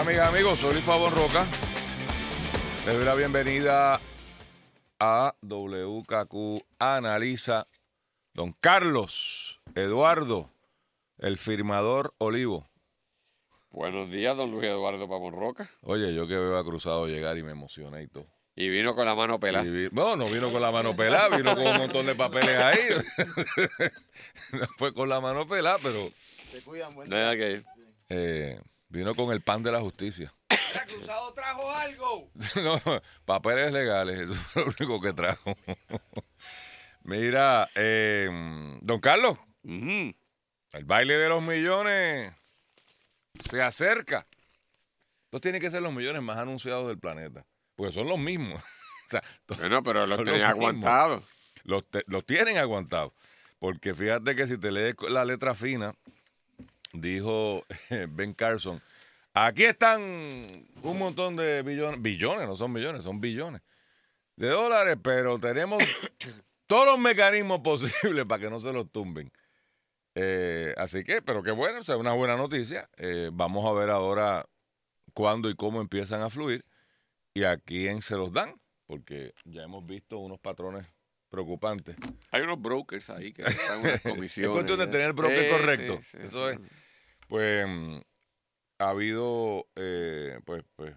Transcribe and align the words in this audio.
amigas 0.00 0.28
amigos. 0.32 0.58
Soy 0.58 0.74
Luis 0.74 0.84
Pavón 0.84 1.14
Roca. 1.14 1.46
Les 2.86 2.94
doy 2.96 3.04
la 3.04 3.14
bienvenida 3.14 4.00
a 4.98 5.34
WKQ 5.42 6.64
Analiza. 6.78 7.66
Don 8.32 8.52
Carlos 8.60 9.60
Eduardo, 9.74 10.50
el 11.18 11.36
firmador 11.36 12.14
Olivo. 12.18 12.68
Buenos 13.70 14.10
días, 14.10 14.36
don 14.36 14.50
Luis 14.50 14.64
Eduardo 14.64 15.08
Pavón 15.08 15.34
Roca. 15.34 15.70
Oye, 15.82 16.14
yo 16.14 16.26
que 16.26 16.34
veo 16.34 16.56
a 16.56 16.64
Cruzado 16.64 17.06
llegar 17.06 17.36
y 17.38 17.42
me 17.42 17.52
emocioné 17.52 18.02
y 18.02 18.08
todo. 18.08 18.26
Y 18.56 18.68
vino 18.68 18.94
con 18.94 19.06
la 19.06 19.14
mano 19.14 19.38
pelada. 19.40 19.64
Vi- 19.64 19.88
bueno, 19.88 20.16
no 20.16 20.26
vino 20.26 20.50
con 20.52 20.60
la 20.60 20.70
mano 20.70 20.94
pelada, 20.94 21.36
vino 21.36 21.54
con 21.54 21.66
un 21.66 21.76
montón 21.78 22.06
de 22.06 22.14
papeles 22.14 22.56
ahí. 22.56 22.78
no 24.52 24.66
fue 24.76 24.92
con 24.92 25.08
la 25.08 25.20
mano 25.20 25.46
pelada, 25.46 25.78
pero 25.82 26.10
No 27.06 27.16
hay 27.16 27.38
que 27.38 27.62
eh, 28.10 28.60
vino 28.90 29.14
con 29.14 29.32
el 29.32 29.40
pan 29.40 29.62
de 29.62 29.72
la 29.72 29.80
justicia. 29.80 30.32
Cruzado 30.86 31.32
trajo 31.34 31.70
algo. 31.70 32.30
No, 32.56 33.00
papeles 33.24 33.72
legales, 33.72 34.20
eso 34.20 34.32
es 34.34 34.56
lo 34.56 34.64
único 34.66 35.00
que 35.00 35.12
trajo. 35.12 35.54
Mira, 37.02 37.68
eh, 37.74 38.28
don 38.82 39.00
Carlos, 39.00 39.38
el 39.62 40.84
baile 40.84 41.14
de 41.16 41.28
los 41.28 41.42
millones 41.42 42.32
se 43.48 43.62
acerca. 43.62 44.26
Estos 45.24 45.40
tienen 45.40 45.60
que 45.60 45.70
ser 45.70 45.80
los 45.82 45.92
millones 45.92 46.22
más 46.22 46.36
anunciados 46.38 46.88
del 46.88 46.98
planeta, 46.98 47.46
porque 47.76 47.92
son 47.92 48.08
los 48.08 48.18
mismos. 48.18 48.62
O 49.02 49.10
sea, 49.10 49.24
Bueno, 49.58 49.82
pero 49.82 50.06
los 50.06 50.18
tenía 50.18 50.34
mismos. 50.34 50.50
aguantado. 50.50 51.24
Los, 51.64 51.82
los 52.06 52.24
tienen 52.24 52.58
aguantados. 52.58 53.12
Porque 53.58 53.92
fíjate 53.92 54.36
que 54.36 54.46
si 54.46 54.56
te 54.56 54.70
lees 54.70 54.94
la 55.08 55.24
letra 55.24 55.52
fina, 55.56 55.96
dijo 56.92 57.64
Ben 58.10 58.34
Carson, 58.34 58.82
aquí 59.34 59.64
están 59.64 60.00
un 60.82 60.98
montón 60.98 61.36
de 61.36 61.62
billones, 61.62 62.00
billones, 62.02 62.46
no 62.46 62.56
son 62.56 62.72
millones, 62.72 63.04
son 63.04 63.20
billones 63.20 63.62
de 64.36 64.48
dólares, 64.48 64.96
pero 65.02 65.38
tenemos 65.38 65.82
todos 66.66 66.86
los 66.86 66.98
mecanismos 66.98 67.60
posibles 67.60 68.24
para 68.24 68.40
que 68.40 68.50
no 68.50 68.58
se 68.58 68.72
los 68.72 68.90
tumben. 68.90 69.30
Eh, 70.14 70.74
así 70.76 71.04
que, 71.04 71.22
pero 71.22 71.42
qué 71.42 71.50
bueno, 71.50 71.80
o 71.80 71.84
sea, 71.84 71.96
una 71.96 72.12
buena 72.12 72.36
noticia. 72.36 72.88
Eh, 72.96 73.30
vamos 73.32 73.66
a 73.66 73.78
ver 73.78 73.90
ahora 73.90 74.46
cuándo 75.12 75.50
y 75.50 75.56
cómo 75.56 75.80
empiezan 75.80 76.22
a 76.22 76.30
fluir 76.30 76.64
y 77.34 77.44
a 77.44 77.58
quién 77.58 78.02
se 78.02 78.16
los 78.16 78.32
dan, 78.32 78.60
porque 78.86 79.34
ya 79.44 79.62
hemos 79.62 79.86
visto 79.86 80.18
unos 80.18 80.40
patrones 80.40 80.86
preocupantes. 81.30 81.96
Hay 82.30 82.42
unos 82.42 82.60
brokers 82.60 83.08
ahí 83.10 83.32
que 83.32 83.42
están 83.46 83.80
unas 83.80 84.02
comisiones. 84.02 84.52
cuestión 84.52 84.78
de 84.78 84.86
tener 84.88 85.08
el 85.08 85.12
broker 85.14 85.44
Sí, 85.44 85.50
correcto. 85.50 85.96
sí, 86.02 86.18
sí, 86.20 86.26
Eso 86.26 86.50
es. 86.50 86.58
Pues 87.28 87.66
mm, 87.66 88.00
ha 88.80 88.88
habido 88.90 89.66
eh, 89.76 90.40
pues, 90.44 90.64
pues 90.76 90.94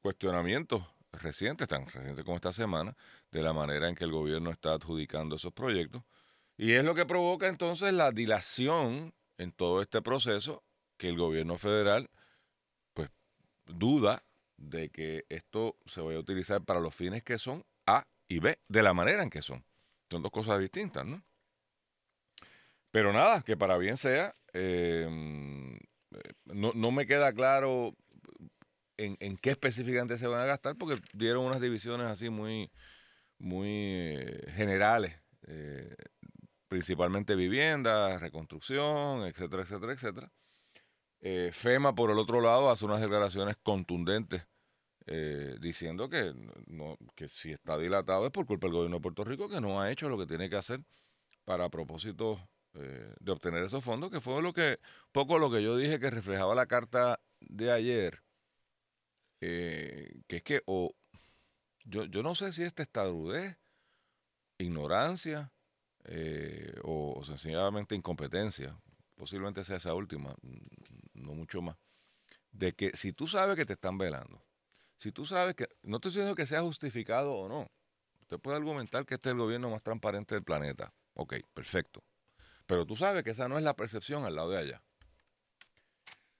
cuestionamientos 0.00 0.82
recientes, 1.12 1.68
tan 1.68 1.86
recientes 1.86 2.24
como 2.24 2.36
esta 2.36 2.52
semana, 2.52 2.96
de 3.30 3.42
la 3.42 3.52
manera 3.52 3.88
en 3.88 3.94
que 3.94 4.04
el 4.04 4.10
gobierno 4.12 4.50
está 4.50 4.72
adjudicando 4.72 5.36
esos 5.36 5.52
proyectos. 5.52 6.02
Y 6.56 6.72
es 6.72 6.84
lo 6.84 6.94
que 6.94 7.06
provoca 7.06 7.48
entonces 7.48 7.92
la 7.92 8.12
dilación 8.12 9.14
en 9.38 9.52
todo 9.52 9.82
este 9.82 10.02
proceso 10.02 10.62
que 10.96 11.08
el 11.08 11.16
gobierno 11.16 11.58
federal 11.58 12.10
pues 12.92 13.10
duda 13.66 14.22
de 14.56 14.90
que 14.90 15.24
esto 15.28 15.76
se 15.86 16.00
vaya 16.00 16.18
a 16.18 16.20
utilizar 16.20 16.62
para 16.62 16.78
los 16.80 16.94
fines 16.94 17.24
que 17.24 17.38
son 17.38 17.64
A 17.86 18.06
y 18.34 18.40
B, 18.40 18.58
de 18.68 18.82
la 18.82 18.92
manera 18.92 19.22
en 19.22 19.30
que 19.30 19.42
son. 19.42 19.64
Son 20.10 20.22
dos 20.22 20.32
cosas 20.32 20.58
distintas, 20.58 21.06
¿no? 21.06 21.22
Pero 22.90 23.12
nada, 23.12 23.42
que 23.42 23.56
para 23.56 23.78
bien 23.78 23.96
sea, 23.96 24.34
eh, 24.52 25.08
no, 26.46 26.72
no 26.74 26.90
me 26.90 27.06
queda 27.06 27.32
claro 27.32 27.94
en, 28.96 29.16
en 29.20 29.36
qué 29.36 29.50
específicamente 29.50 30.18
se 30.18 30.26
van 30.26 30.40
a 30.40 30.46
gastar, 30.46 30.76
porque 30.76 31.00
dieron 31.12 31.44
unas 31.44 31.60
divisiones 31.60 32.08
así 32.08 32.28
muy, 32.28 32.70
muy 33.38 33.68
eh, 33.68 34.52
generales, 34.52 35.14
eh, 35.46 35.94
principalmente 36.68 37.36
vivienda, 37.36 38.18
reconstrucción, 38.18 39.26
etcétera, 39.26 39.62
etcétera, 39.62 39.92
etcétera. 39.92 40.32
FEMA, 41.52 41.94
por 41.94 42.10
el 42.10 42.18
otro 42.18 42.42
lado, 42.42 42.70
hace 42.70 42.84
unas 42.84 43.00
declaraciones 43.00 43.56
contundentes 43.62 44.46
eh, 45.06 45.56
diciendo 45.60 46.08
que, 46.08 46.32
no, 46.66 46.96
que 47.14 47.28
si 47.28 47.52
está 47.52 47.78
dilatado 47.78 48.26
es 48.26 48.32
por 48.32 48.46
culpa 48.46 48.66
del 48.66 48.74
gobierno 48.74 48.96
de 48.96 49.02
Puerto 49.02 49.24
Rico, 49.24 49.48
que 49.48 49.60
no 49.60 49.80
ha 49.80 49.90
hecho 49.90 50.08
lo 50.08 50.18
que 50.18 50.26
tiene 50.26 50.48
que 50.48 50.56
hacer 50.56 50.80
para 51.44 51.68
propósitos 51.68 52.38
eh, 52.74 53.14
de 53.20 53.32
obtener 53.32 53.62
esos 53.64 53.84
fondos, 53.84 54.10
que 54.10 54.20
fue 54.20 54.40
lo 54.42 54.52
que, 54.52 54.80
poco 55.12 55.38
lo 55.38 55.50
que 55.50 55.62
yo 55.62 55.76
dije 55.76 56.00
que 56.00 56.10
reflejaba 56.10 56.54
la 56.54 56.66
carta 56.66 57.20
de 57.40 57.70
ayer, 57.70 58.22
eh, 59.40 60.22
que 60.26 60.36
es 60.36 60.42
que 60.42 60.62
o 60.66 60.94
yo, 61.84 62.04
yo 62.06 62.22
no 62.22 62.34
sé 62.34 62.52
si 62.52 62.62
es 62.62 62.74
testarudez, 62.74 63.58
ignorancia 64.58 65.52
eh, 66.04 66.74
o, 66.82 67.22
sencillamente 67.24 67.94
incompetencia, 67.94 68.76
posiblemente 69.14 69.64
sea 69.64 69.76
esa 69.76 69.94
última, 69.94 70.34
no 71.14 71.34
mucho 71.34 71.62
más, 71.62 71.76
de 72.52 72.74
que 72.74 72.96
si 72.96 73.12
tú 73.12 73.26
sabes 73.26 73.56
que 73.56 73.64
te 73.64 73.74
están 73.74 73.98
velando, 73.98 74.42
si 75.04 75.12
tú 75.12 75.26
sabes 75.26 75.54
que, 75.54 75.68
no 75.82 75.96
estoy 75.98 76.12
diciendo 76.12 76.34
que 76.34 76.46
sea 76.46 76.62
justificado 76.62 77.34
o 77.34 77.46
no, 77.46 77.70
usted 78.22 78.38
puede 78.38 78.56
argumentar 78.56 79.04
que 79.04 79.16
este 79.16 79.28
es 79.28 79.32
el 79.34 79.38
gobierno 79.38 79.68
más 79.68 79.82
transparente 79.82 80.34
del 80.34 80.42
planeta, 80.42 80.94
ok, 81.12 81.34
perfecto, 81.52 82.02
pero 82.64 82.86
tú 82.86 82.96
sabes 82.96 83.22
que 83.22 83.32
esa 83.32 83.46
no 83.46 83.58
es 83.58 83.64
la 83.64 83.76
percepción 83.76 84.24
al 84.24 84.34
lado 84.34 84.48
de 84.48 84.58
allá. 84.60 84.82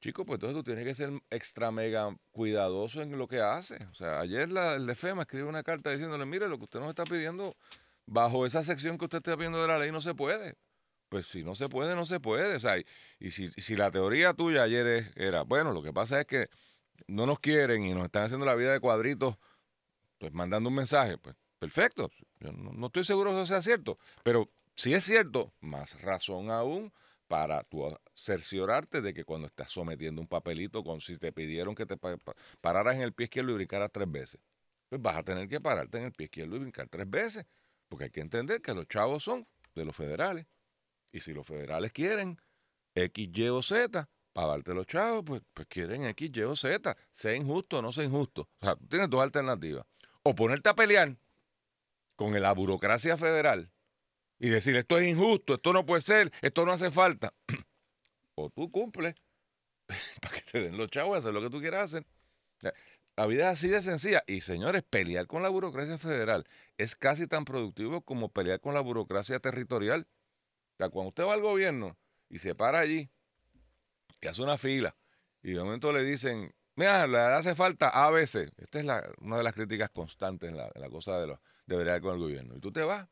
Chico, 0.01 0.25
pues 0.25 0.39
entonces 0.39 0.57
tú 0.57 0.65
tienes 0.65 0.85
que 0.87 0.95
ser 0.95 1.11
extra 1.29 1.73
mega 1.73 2.17
cuidadoso 2.31 3.03
en 3.03 3.19
lo 3.19 3.29
que 3.29 3.43
hace. 3.43 3.85
O 3.91 3.95
sea, 3.95 4.21
ayer 4.21 4.51
la, 4.51 4.77
el 4.77 4.87
de 4.87 4.95
FEMA 4.95 5.23
escribe 5.23 5.45
una 5.45 5.63
carta 5.63 5.91
diciéndole, 5.91 6.25
mire, 6.25 6.49
lo 6.49 6.57
que 6.57 6.65
usted 6.65 6.81
nos 6.81 6.89
está 6.89 7.05
pidiendo, 7.05 7.57
bajo 8.07 8.47
esa 8.47 8.65
sección 8.65 8.97
que 8.97 9.05
usted 9.05 9.19
está 9.19 9.37
pidiendo 9.37 9.61
de 9.61 9.69
la 9.69 9.79
ley, 9.79 9.93
no 9.93 10.01
se 10.01 10.15
puede. 10.15 10.57
Pues 11.11 11.27
si 11.27 11.43
no 11.43 11.55
se 11.55 11.69
puede, 11.69 11.95
no 11.95 12.07
se 12.07 12.19
puede. 12.19 12.57
O 12.57 12.61
sea, 12.61 12.79
y, 12.79 12.87
y 13.19 13.31
si, 13.31 13.49
si 13.53 13.77
la 13.77 13.91
teoría 13.91 14.33
tuya 14.33 14.63
ayer 14.63 14.87
es- 14.87 15.17
era, 15.17 15.43
bueno, 15.43 15.73
lo 15.73 15.83
que 15.83 15.93
pasa 15.93 16.21
es 16.21 16.27
que 16.27 16.49
no 17.07 17.27
nos 17.27 17.41
quieren 17.41 17.85
y 17.85 17.95
nos 17.95 18.05
están 18.07 18.25
haciendo 18.25 18.47
la 18.47 18.55
vida 18.55 18.73
de 18.73 18.81
cuadritos, 18.81 19.37
pues 20.19 20.33
mandando 20.33 20.69
un 20.69 20.75
mensaje, 20.75 21.19
pues 21.19 21.37
perfecto. 21.59 22.11
Yo 22.41 22.53
no, 22.53 22.87
estoy 22.87 23.05
seguro 23.05 23.31
que 23.31 23.39
eso 23.39 23.47
sea 23.47 23.63
cierto, 23.63 23.99
pero 24.23 24.51
si 24.75 24.95
es 24.95 25.05
cierto, 25.05 25.53
más 25.61 26.01
razón 26.03 26.51
aún 26.51 26.93
para 27.29 27.63
tú 27.65 27.97
cerciorarte 28.15 29.01
de 29.01 29.15
que 29.15 29.25
cuando 29.25 29.47
estás 29.47 29.71
sometiendo 29.71 30.21
un 30.21 30.29
papelito, 30.29 30.85
con 30.85 31.01
si 31.01 31.17
te 31.17 31.33
pidieron 31.33 31.75
que 31.75 31.87
te 31.87 31.97
pa- 31.97 32.17
pa- 32.19 32.35
pararas 32.61 32.97
en 32.97 33.03
el 33.03 33.13
pie 33.13 33.25
izquierdo 33.25 33.53
y 33.53 33.55
brincaras 33.55 33.91
tres 33.93 34.11
veces, 34.11 34.41
pues 34.89 35.01
vas 35.01 35.17
a 35.17 35.23
tener 35.23 35.49
que 35.49 35.61
pararte 35.61 35.99
en 35.99 36.05
el 36.05 36.13
pie 36.13 36.27
izquierdo 36.27 36.57
y 36.57 36.61
brincar 36.61 36.89
tres 36.89 37.09
veces, 37.09 37.47
porque 37.89 38.05
hay 38.05 38.11
que 38.11 38.21
entender 38.21 38.61
que 38.61 38.75
los 38.75 38.87
chavos 38.87 39.25
son 39.25 39.47
de 39.75 39.85
los 39.85 39.97
federales, 39.97 40.47
y 41.13 41.21
si 41.21 41.33
los 41.33 41.47
federales 41.47 41.93
quieren 41.93 42.39
X, 42.95 43.29
Y 43.33 43.49
o 43.49 43.63
Z, 43.63 44.09
para 44.35 44.49
darte 44.49 44.75
los 44.75 44.87
chavos, 44.87 45.25
pues, 45.25 45.43
pues 45.55 45.67
quieren 45.69 46.05
X, 46.07 46.31
Y 46.35 46.43
o 46.43 46.57
Z, 46.57 46.97
sea 47.13 47.35
injusto 47.35 47.79
o 47.79 47.83
no 47.83 47.93
sea 47.93 48.05
injusto. 48.05 48.43
O 48.61 48.65
sea, 48.65 48.77
tú 48.77 48.87
tienes 48.89 49.09
dos 49.09 49.23
alternativas. 49.23 49.87
O 50.25 50.35
ponerte 50.35 50.69
a 50.69 50.75
pelear 50.75 51.17
con 52.17 52.39
la 52.41 52.53
burocracia 52.53 53.17
federal 53.17 53.71
y 54.39 54.49
decir 54.49 54.77
esto 54.77 54.99
es 54.99 55.09
injusto, 55.09 55.55
esto 55.55 55.73
no 55.73 55.87
puede 55.87 56.03
ser, 56.03 56.33
esto 56.43 56.67
no 56.67 56.73
hace 56.73 56.91
falta. 56.91 57.33
o 58.35 58.51
tú 58.51 58.71
cumples 58.71 59.15
para 60.21 60.35
que 60.35 60.41
te 60.43 60.63
den 60.63 60.77
los 60.77 60.91
chavos 60.91 61.17
hacer 61.17 61.33
lo 61.33 61.41
que 61.41 61.51
tú 61.51 61.61
quieras 61.61 61.85
hacer. 61.85 62.05
La 63.17 63.27
vida 63.27 63.53
es 63.53 63.59
así 63.59 63.69
de 63.69 63.83
sencilla. 63.83 64.25
Y 64.27 64.41
señores, 64.41 64.83
pelear 64.83 65.29
con 65.29 65.45
la 65.45 65.49
burocracia 65.49 65.97
federal 65.99 66.45
es 66.77 66.97
casi 66.97 67.29
tan 67.29 67.45
productivo 67.45 68.01
como 68.01 68.33
pelear 68.33 68.61
con 68.61 68.75
la 68.75 68.81
burocracia 68.81 69.39
territorial. 69.39 70.09
O 70.75 70.77
sea, 70.79 70.89
cuando 70.89 71.11
usted 71.11 71.25
va 71.25 71.35
al 71.35 71.41
gobierno 71.41 71.97
y 72.29 72.41
se 72.41 72.57
para 72.57 72.81
allí 72.81 73.11
y 74.25 74.29
hace 74.29 74.43
una 74.43 74.59
fila 74.59 74.97
y 75.43 75.53
de 75.53 75.63
momento 75.63 75.93
le 75.93 76.03
dicen, 76.03 76.55
mira, 76.77 77.07
le 77.07 77.19
hace 77.19 77.55
falta 77.55 77.91
ABC. 77.91 78.51
Esta 78.57 78.81
es 78.81 78.87
una 79.19 79.37
de 79.37 79.43
las 79.45 79.53
críticas 79.53 79.91
constantes 79.91 80.49
en 80.51 80.57
la, 80.57 80.71
cosa 80.91 81.19
de, 81.21 81.27
los 81.27 81.39
de 81.67 82.01
con 82.01 82.15
el 82.15 82.21
gobierno. 82.21 82.57
Y 82.57 82.61
tú 82.61 82.73
te 82.73 82.83
vas 82.83 83.09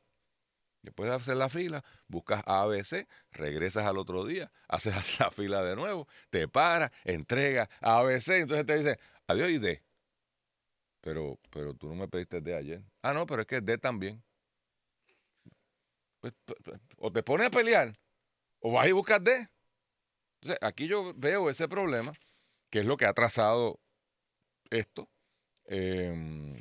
Después 0.82 1.09
de 1.11 1.17
hacer 1.17 1.37
la 1.37 1.49
fila, 1.49 1.85
buscas 2.09 2.43
ABC, 2.47 3.06
regresas 3.31 3.87
al 3.87 3.99
otro 3.99 4.25
día, 4.25 4.50
haces 4.69 5.20
la 5.20 5.31
fila 5.31 5.62
de 5.62 5.76
nuevo, 5.76 6.09
te 6.31 6.49
paras, 6.49 6.91
entregas 7.05 7.69
ABC, 7.81 8.41
entonces 8.41 8.67
te 8.67 8.79
dicen, 8.79 8.99
adiós 9.29 9.50
y 9.50 9.59
D. 9.59 9.82
Pero, 11.00 11.38
pero 11.50 11.75
tú 11.75 11.88
no 11.88 11.94
me 11.94 12.09
pediste 12.09 12.41
D 12.41 12.55
ayer. 12.56 12.82
Ah, 13.03 13.12
no, 13.12 13.26
pero 13.26 13.43
es 13.43 13.47
que 13.49 13.61
D 13.61 13.79
también. 13.79 14.23
Pues, 16.20 16.32
p- 16.44 16.55
p- 16.64 16.79
o 16.99 17.12
te 17.12 17.23
pones 17.23 17.49
a 17.49 17.50
pelear, 17.50 17.99
o 18.61 18.73
vas 18.73 18.88
y 18.88 18.93
buscas 18.93 19.23
D. 19.25 19.49
Entonces, 20.43 20.59
aquí 20.61 20.89
yo 20.89 21.15
veo 21.17 21.49
ese 21.50 21.69
problema, 21.69 22.12
que 22.71 22.81
es 22.81 22.87
lo 22.87 22.97
que 22.97 23.06
ha 23.06 23.15
trazado 23.15 23.81
esto. 24.71 25.09
em, 25.67 26.61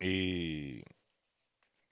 y 0.00 0.82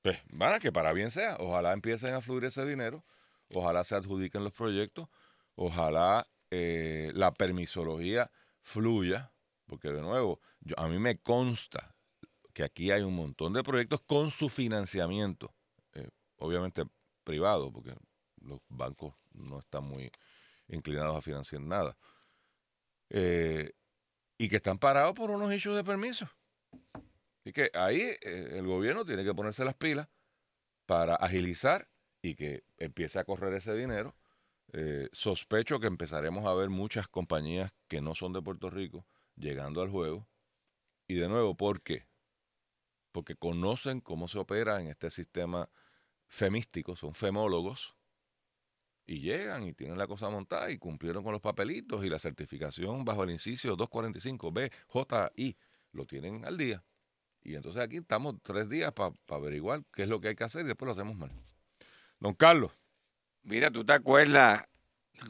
pues, 0.02 0.18
van 0.32 0.54
a 0.54 0.60
que 0.60 0.70
para 0.72 0.92
bien 0.92 1.10
sea. 1.10 1.36
Ojalá 1.40 1.72
empiecen 1.72 2.14
a 2.14 2.20
fluir 2.20 2.44
ese 2.44 2.64
dinero, 2.64 3.04
ojalá 3.50 3.84
se 3.84 3.96
adjudiquen 3.96 4.44
los 4.44 4.52
proyectos, 4.52 5.08
ojalá 5.56 6.26
eh, 6.50 7.10
la 7.14 7.32
permisología 7.32 8.30
fluya, 8.62 9.32
porque 9.66 9.88
de 9.90 10.02
nuevo, 10.02 10.40
a 10.76 10.88
mí 10.88 10.98
me 10.98 11.18
consta 11.18 11.96
que 12.52 12.62
aquí 12.62 12.90
hay 12.92 13.02
un 13.02 13.16
montón 13.16 13.52
de 13.52 13.64
proyectos 13.64 14.00
con 14.02 14.30
su 14.30 14.48
financiamiento, 14.48 15.54
eh, 15.94 16.08
obviamente 16.36 16.84
privado, 17.24 17.72
porque 17.72 17.94
los 18.44 18.60
bancos 18.68 19.14
no 19.32 19.58
están 19.60 19.84
muy 19.84 20.10
inclinados 20.68 21.16
a 21.16 21.22
financiar 21.22 21.60
nada, 21.62 21.96
eh, 23.10 23.72
y 24.38 24.48
que 24.48 24.56
están 24.56 24.78
parados 24.78 25.14
por 25.14 25.30
unos 25.30 25.52
hechos 25.52 25.76
de 25.76 25.84
permiso. 25.84 26.28
Así 27.40 27.52
que 27.52 27.70
ahí 27.74 28.00
eh, 28.00 28.58
el 28.58 28.66
gobierno 28.66 29.04
tiene 29.04 29.24
que 29.24 29.34
ponerse 29.34 29.64
las 29.64 29.74
pilas 29.74 30.08
para 30.86 31.14
agilizar 31.16 31.86
y 32.22 32.34
que 32.34 32.64
empiece 32.78 33.18
a 33.18 33.24
correr 33.24 33.52
ese 33.54 33.74
dinero. 33.74 34.16
Eh, 34.72 35.08
sospecho 35.12 35.78
que 35.78 35.86
empezaremos 35.86 36.46
a 36.46 36.54
ver 36.54 36.70
muchas 36.70 37.06
compañías 37.06 37.72
que 37.86 38.00
no 38.00 38.14
son 38.14 38.32
de 38.32 38.42
Puerto 38.42 38.70
Rico 38.70 39.06
llegando 39.36 39.82
al 39.82 39.90
juego. 39.90 40.26
Y 41.06 41.16
de 41.16 41.28
nuevo, 41.28 41.54
¿por 41.54 41.82
qué? 41.82 42.06
Porque 43.12 43.36
conocen 43.36 44.00
cómo 44.00 44.26
se 44.26 44.38
opera 44.38 44.80
en 44.80 44.88
este 44.88 45.10
sistema 45.10 45.68
femístico, 46.26 46.96
son 46.96 47.14
femólogos, 47.14 47.94
y 49.06 49.20
llegan 49.20 49.66
y 49.66 49.72
tienen 49.72 49.98
la 49.98 50.06
cosa 50.06 50.30
montada 50.30 50.70
y 50.70 50.78
cumplieron 50.78 51.22
con 51.22 51.32
los 51.32 51.40
papelitos 51.40 52.04
y 52.04 52.08
la 52.08 52.18
certificación 52.18 53.04
bajo 53.04 53.24
el 53.24 53.30
inciso 53.30 53.76
245B, 53.76 54.70
JI, 54.88 55.56
lo 55.92 56.06
tienen 56.06 56.44
al 56.44 56.56
día. 56.56 56.82
Y 57.42 57.54
entonces 57.54 57.82
aquí 57.82 57.98
estamos 57.98 58.36
tres 58.42 58.68
días 58.68 58.92
para 58.92 59.14
averiguar 59.28 59.82
qué 59.92 60.04
es 60.04 60.08
lo 60.08 60.20
que 60.20 60.28
hay 60.28 60.34
que 60.34 60.44
hacer 60.44 60.64
y 60.64 60.68
después 60.68 60.86
lo 60.86 60.92
hacemos 60.92 61.16
mal. 61.16 61.30
Don 62.18 62.34
Carlos. 62.34 62.72
Mira, 63.42 63.70
¿tú 63.70 63.84
te 63.84 63.92
acuerdas 63.92 64.64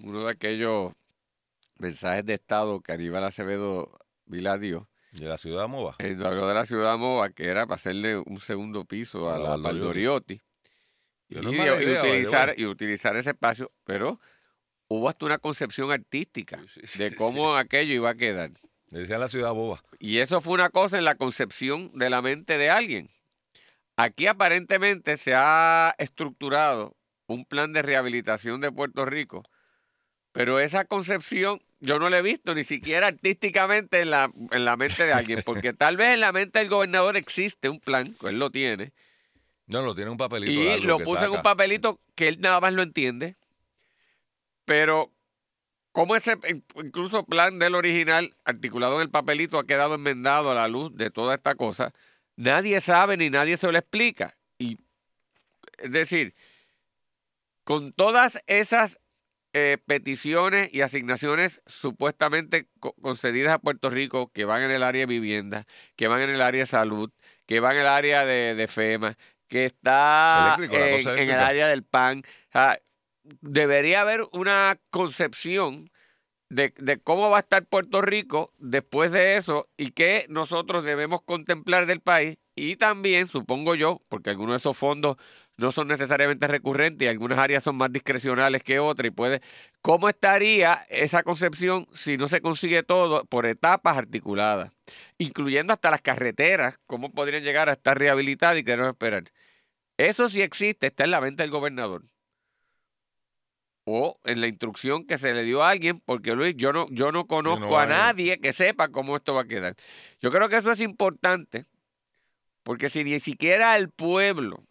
uno 0.00 0.24
de 0.24 0.30
aquellos 0.30 0.92
mensajes 1.76 2.24
de 2.24 2.34
Estado 2.34 2.80
que 2.80 2.92
Aníbal 2.92 3.24
Acevedo 3.24 3.98
Viladio, 4.26 4.88
De 5.10 5.26
la 5.26 5.36
ciudad 5.36 5.68
Mova. 5.68 5.96
el 5.98 6.24
habló 6.24 6.46
de 6.46 6.54
la 6.54 6.66
ciudad 6.66 6.96
Moa, 6.96 7.30
que 7.30 7.46
era 7.46 7.66
para 7.66 7.74
hacerle 7.74 8.18
un 8.18 8.38
segundo 8.38 8.84
piso 8.84 9.28
a 9.28 9.34
A 9.34 9.38
la. 9.38 9.56
Valdoriotti 9.56 10.40
y, 11.28 11.36
no 11.36 11.50
utilizar, 11.50 12.54
y 12.56 12.66
utilizar 12.66 13.16
ese 13.16 13.30
espacio, 13.30 13.72
pero 13.84 14.20
hubo 14.88 15.08
hasta 15.08 15.26
una 15.26 15.38
concepción 15.38 15.90
artística 15.90 16.60
de 16.98 17.14
cómo 17.14 17.56
aquello 17.56 17.94
iba 17.94 18.10
a 18.10 18.14
quedar. 18.14 18.50
Le 18.90 19.00
decían 19.00 19.20
la 19.20 19.28
ciudad 19.28 19.52
boba. 19.52 19.82
Y 19.98 20.18
eso 20.18 20.40
fue 20.40 20.54
una 20.54 20.70
cosa 20.70 20.98
en 20.98 21.04
la 21.04 21.16
concepción 21.16 21.90
de 21.94 22.10
la 22.10 22.22
mente 22.22 22.58
de 22.58 22.70
alguien. 22.70 23.10
Aquí 23.96 24.26
aparentemente 24.26 25.16
se 25.18 25.34
ha 25.34 25.94
estructurado 25.98 26.96
un 27.26 27.44
plan 27.44 27.72
de 27.72 27.82
rehabilitación 27.82 28.60
de 28.60 28.70
Puerto 28.70 29.04
Rico, 29.04 29.44
pero 30.32 30.58
esa 30.58 30.84
concepción 30.84 31.60
yo 31.80 31.98
no 31.98 32.10
la 32.10 32.18
he 32.18 32.22
visto 32.22 32.54
ni 32.54 32.64
siquiera 32.64 33.08
artísticamente 33.08 34.00
en 34.00 34.10
la, 34.10 34.32
en 34.50 34.64
la 34.64 34.76
mente 34.76 35.04
de 35.04 35.12
alguien, 35.12 35.42
porque 35.44 35.72
tal 35.72 35.96
vez 35.96 36.08
en 36.08 36.20
la 36.20 36.32
mente 36.32 36.58
del 36.58 36.68
gobernador 36.68 37.16
existe 37.16 37.68
un 37.68 37.80
plan, 37.80 38.14
que 38.14 38.28
él 38.28 38.38
lo 38.38 38.50
tiene, 38.50 38.92
No, 39.66 39.82
lo 39.82 39.94
tiene 39.94 40.10
un 40.10 40.16
papelito. 40.16 40.52
y 40.52 40.80
lo 40.86 40.98
que 40.98 41.04
puso 41.04 41.16
en 41.24 41.30
un 41.30 41.42
papelito 41.42 42.00
que 42.14 42.28
él 42.28 42.40
nada 42.40 42.60
más 42.60 42.72
lo 42.72 42.82
entiende, 42.82 43.36
pero 44.64 45.10
como 45.92 46.16
ese 46.16 46.36
in- 46.48 46.64
incluso 46.76 47.24
plan 47.24 47.58
del 47.58 47.74
original 47.74 48.34
articulado 48.44 48.96
en 48.96 49.02
el 49.02 49.10
papelito 49.10 49.58
ha 49.58 49.66
quedado 49.66 49.94
enmendado 49.94 50.50
a 50.50 50.54
la 50.54 50.68
luz 50.68 50.94
de 50.96 51.10
toda 51.10 51.34
esta 51.34 51.54
cosa, 51.54 51.92
nadie 52.36 52.80
sabe 52.80 53.16
ni 53.16 53.30
nadie 53.30 53.56
se 53.56 53.70
lo 53.70 53.78
explica. 53.78 54.36
Y 54.58 54.78
es 55.78 55.92
decir, 55.92 56.34
con 57.64 57.92
todas 57.92 58.38
esas 58.46 58.98
eh, 59.52 59.78
peticiones 59.86 60.68
y 60.72 60.80
asignaciones 60.80 61.62
supuestamente 61.66 62.66
co- 62.80 62.94
concedidas 63.00 63.54
a 63.54 63.58
Puerto 63.60 63.88
Rico 63.88 64.30
que 64.32 64.44
van 64.44 64.62
en 64.62 64.72
el 64.72 64.82
área 64.82 65.02
de 65.02 65.06
vivienda, 65.06 65.66
que 65.96 66.08
van 66.08 66.22
en 66.22 66.30
el 66.30 66.42
área 66.42 66.62
de 66.62 66.66
salud, 66.66 67.10
que 67.46 67.60
van 67.60 67.76
en 67.76 67.82
el 67.82 67.86
área 67.86 68.24
de, 68.26 68.54
de 68.56 68.66
FEMA, 68.68 69.16
que 69.48 69.66
está 69.66 70.56
Eléctrico, 70.58 71.10
en, 71.10 71.30
el 71.30 71.38
área 71.38 71.68
del 71.68 71.82
PAN. 71.82 72.22
O 72.48 72.52
sea, 72.52 72.78
debería 73.40 74.00
haber 74.00 74.22
una 74.32 74.78
concepción 74.90 75.90
de, 76.48 76.72
de 76.76 76.98
cómo 76.98 77.30
va 77.30 77.38
a 77.38 77.40
estar 77.40 77.64
Puerto 77.66 78.02
Rico 78.02 78.52
después 78.58 79.10
de 79.12 79.36
eso 79.36 79.68
y 79.76 79.92
qué 79.92 80.26
nosotros 80.28 80.84
debemos 80.84 81.22
contemplar 81.22 81.86
del 81.86 82.00
país 82.00 82.38
y 82.56 82.76
también, 82.76 83.26
supongo 83.26 83.74
yo, 83.74 84.00
porque 84.08 84.30
algunos 84.30 84.54
de 84.54 84.58
esos 84.58 84.76
fondos 84.76 85.16
no 85.56 85.72
son 85.72 85.88
necesariamente 85.88 86.48
recurrentes 86.48 87.06
y 87.06 87.08
algunas 87.08 87.38
áreas 87.38 87.62
son 87.62 87.76
más 87.76 87.92
discrecionales 87.92 88.62
que 88.62 88.78
otras 88.78 89.08
y 89.08 89.10
puede, 89.10 89.40
¿cómo 89.80 90.08
estaría 90.08 90.86
esa 90.88 91.22
concepción 91.22 91.86
si 91.92 92.16
no 92.16 92.28
se 92.28 92.40
consigue 92.40 92.82
todo 92.82 93.24
por 93.24 93.46
etapas 93.46 93.96
articuladas, 93.96 94.72
incluyendo 95.18 95.72
hasta 95.72 95.90
las 95.90 96.02
carreteras, 96.02 96.78
cómo 96.86 97.12
podrían 97.12 97.44
llegar 97.44 97.68
a 97.68 97.72
estar 97.72 97.98
rehabilitadas 97.98 98.58
y 98.58 98.64
queremos 98.64 98.90
esperar? 98.90 99.24
Eso 99.96 100.28
sí 100.28 100.42
existe, 100.42 100.88
está 100.88 101.04
en 101.04 101.12
la 101.12 101.20
mente 101.20 101.42
del 101.44 101.52
gobernador 101.52 102.02
o 103.84 104.18
en 104.24 104.40
la 104.40 104.48
instrucción 104.48 105.06
que 105.06 105.18
se 105.18 105.32
le 105.34 105.42
dio 105.42 105.62
a 105.62 105.70
alguien, 105.70 106.00
porque 106.00 106.34
Luis, 106.34 106.54
yo 106.56 106.72
no, 106.72 106.86
yo 106.90 107.12
no 107.12 107.26
conozco 107.26 107.78
a 107.78 107.86
nadie 107.86 108.40
que 108.40 108.52
sepa 108.52 108.88
cómo 108.88 109.14
esto 109.14 109.34
va 109.34 109.42
a 109.42 109.46
quedar. 109.46 109.76
Yo 110.20 110.30
creo 110.32 110.48
que 110.48 110.56
eso 110.56 110.72
es 110.72 110.80
importante, 110.80 111.66
porque 112.62 112.88
si 112.88 113.04
ni 113.04 113.20
siquiera 113.20 113.72
al 113.74 113.90
pueblo 113.90 114.64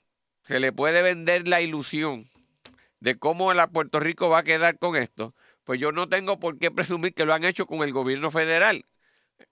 se 0.44 0.60
le 0.60 0.72
puede 0.72 1.02
vender 1.02 1.48
la 1.48 1.62
ilusión 1.62 2.30
de 3.00 3.18
cómo 3.18 3.54
la 3.54 3.68
Puerto 3.68 4.00
Rico 4.00 4.30
va 4.30 4.40
a 4.40 4.44
quedar 4.44 4.78
con 4.78 4.96
esto, 4.96 5.34
pues 5.64 5.80
yo 5.80 5.92
no 5.92 6.08
tengo 6.08 6.40
por 6.40 6.58
qué 6.58 6.72
presumir 6.72 7.14
que 7.14 7.26
lo 7.26 7.34
han 7.34 7.44
hecho 7.44 7.66
con 7.66 7.82
el 7.84 7.92
gobierno 7.92 8.32
federal. 8.32 8.86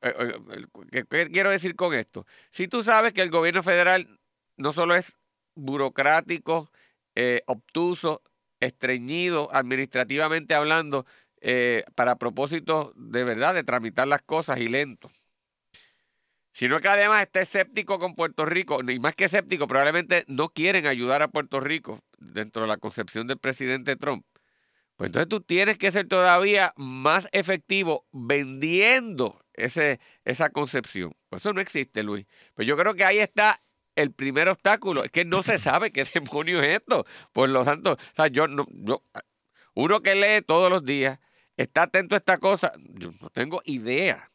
Eh, 0.02 0.14
eh, 0.14 1.06
¿Qué, 1.10 1.30
quiero 1.30 1.50
decir 1.50 1.76
con 1.76 1.94
esto? 1.94 2.26
Si 2.52 2.68
tú 2.68 2.84
sabes 2.84 3.14
que 3.14 3.22
el 3.22 3.30
gobierno 3.30 3.64
federal 3.64 4.20
no 4.58 4.74
solo 4.74 4.96
es 4.96 5.18
burocrático, 5.56 6.70
eh, 7.16 7.42
obtuso, 7.46 8.22
estreñido 8.60 9.50
administrativamente 9.54 10.54
hablando 10.54 11.06
para 11.96 12.18
propósitos 12.18 12.92
de 12.96 13.24
verdad 13.24 13.56
de 13.56 13.64
tramitar 13.64 14.08
las 14.08 14.22
cosas 14.22 14.60
y 14.60 14.68
lento. 14.68 15.12
Sino 16.54 16.80
que 16.82 16.88
además 16.88 17.24
está 17.24 17.42
escéptico 17.42 17.98
con 17.98 18.16
Puerto 18.16 18.46
Rico, 18.46 18.80
y 18.82 19.00
más 19.00 19.16
que 19.16 19.26
escéptico, 19.26 19.68
probablemente 19.68 20.26
no 20.28 20.50
quieren 20.50 20.86
ayudar 20.86 21.22
a 21.22 21.30
Puerto 21.30 21.60
Rico 21.60 22.02
dentro 22.18 22.64
de 22.64 22.68
la 22.68 22.78
concepción 22.78 23.28
del 23.28 23.38
presidente 23.38 23.96
Trump. 23.96 24.26
Pues 24.98 25.08
entonces 25.08 25.30
tú 25.30 25.42
tienes 25.42 25.78
que 25.78 25.92
ser 25.92 26.08
todavía 26.08 26.74
más 26.76 27.28
efectivo 27.32 28.06
vendiendo 28.12 29.42
ese, 29.54 30.00
esa 30.26 30.50
concepción. 30.50 31.14
Pues 31.30 31.42
eso 31.42 31.54
no 31.54 31.62
existe, 31.62 32.04
Luis. 32.04 32.28
Pues 32.54 32.68
yo 32.68 32.78
creo 32.78 32.94
que 32.94 33.06
ahí 33.06 33.20
está 33.20 33.62
el 33.96 34.12
primer 34.14 34.50
obstáculo. 34.50 35.04
Es 35.04 35.12
que 35.12 35.26
no 35.26 35.44
se 35.44 35.58
sabe 35.58 35.92
qué 35.92 36.04
demonio 36.04 36.62
es 36.62 36.78
esto. 36.78 37.06
Por 37.34 37.50
lo 37.50 37.64
tanto, 37.64 37.94
o 37.94 38.16
sea, 38.16 38.28
yo 38.28 38.48
no, 38.48 38.68
yo, 38.70 39.04
uno 39.74 40.02
que 40.02 40.16
lee 40.16 40.44
todos 40.46 40.70
los 40.70 40.84
días, 40.86 41.20
está 41.58 41.84
atento 41.84 42.16
a 42.16 42.20
esta 42.20 42.38
cosa, 42.38 42.74
yo 42.78 43.12
no 43.22 43.30
tengo 43.30 43.62
idea 43.66 44.31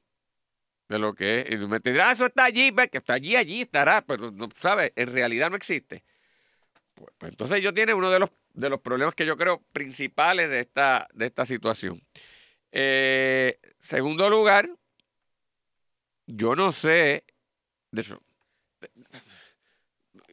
de 0.88 0.98
lo 0.98 1.14
que 1.14 1.40
es. 1.40 1.50
Y 1.50 1.56
me 1.56 1.78
dirá, 1.80 2.10
"Ah, 2.10 2.12
eso 2.12 2.26
está 2.26 2.44
allí, 2.44 2.70
ve 2.70 2.88
que 2.88 2.98
está 2.98 3.14
allí, 3.14 3.36
allí 3.36 3.62
estará, 3.62 4.02
pero 4.02 4.30
no 4.30 4.48
sabes, 4.60 4.92
en 4.96 5.12
realidad 5.12 5.50
no 5.50 5.56
existe. 5.56 6.04
Pues, 6.94 7.10
pues 7.18 7.32
entonces 7.32 7.62
yo 7.62 7.74
tiene 7.74 7.94
uno 7.94 8.10
de 8.10 8.20
los, 8.20 8.30
de 8.54 8.70
los 8.70 8.80
problemas 8.80 9.14
que 9.14 9.26
yo 9.26 9.36
creo 9.36 9.62
principales 9.72 10.48
de 10.48 10.60
esta, 10.60 11.08
de 11.12 11.26
esta 11.26 11.44
situación. 11.44 12.02
Eh, 12.72 13.58
segundo 13.80 14.28
lugar, 14.30 14.68
yo 16.26 16.56
no 16.56 16.72
sé, 16.72 17.24
de 17.90 18.02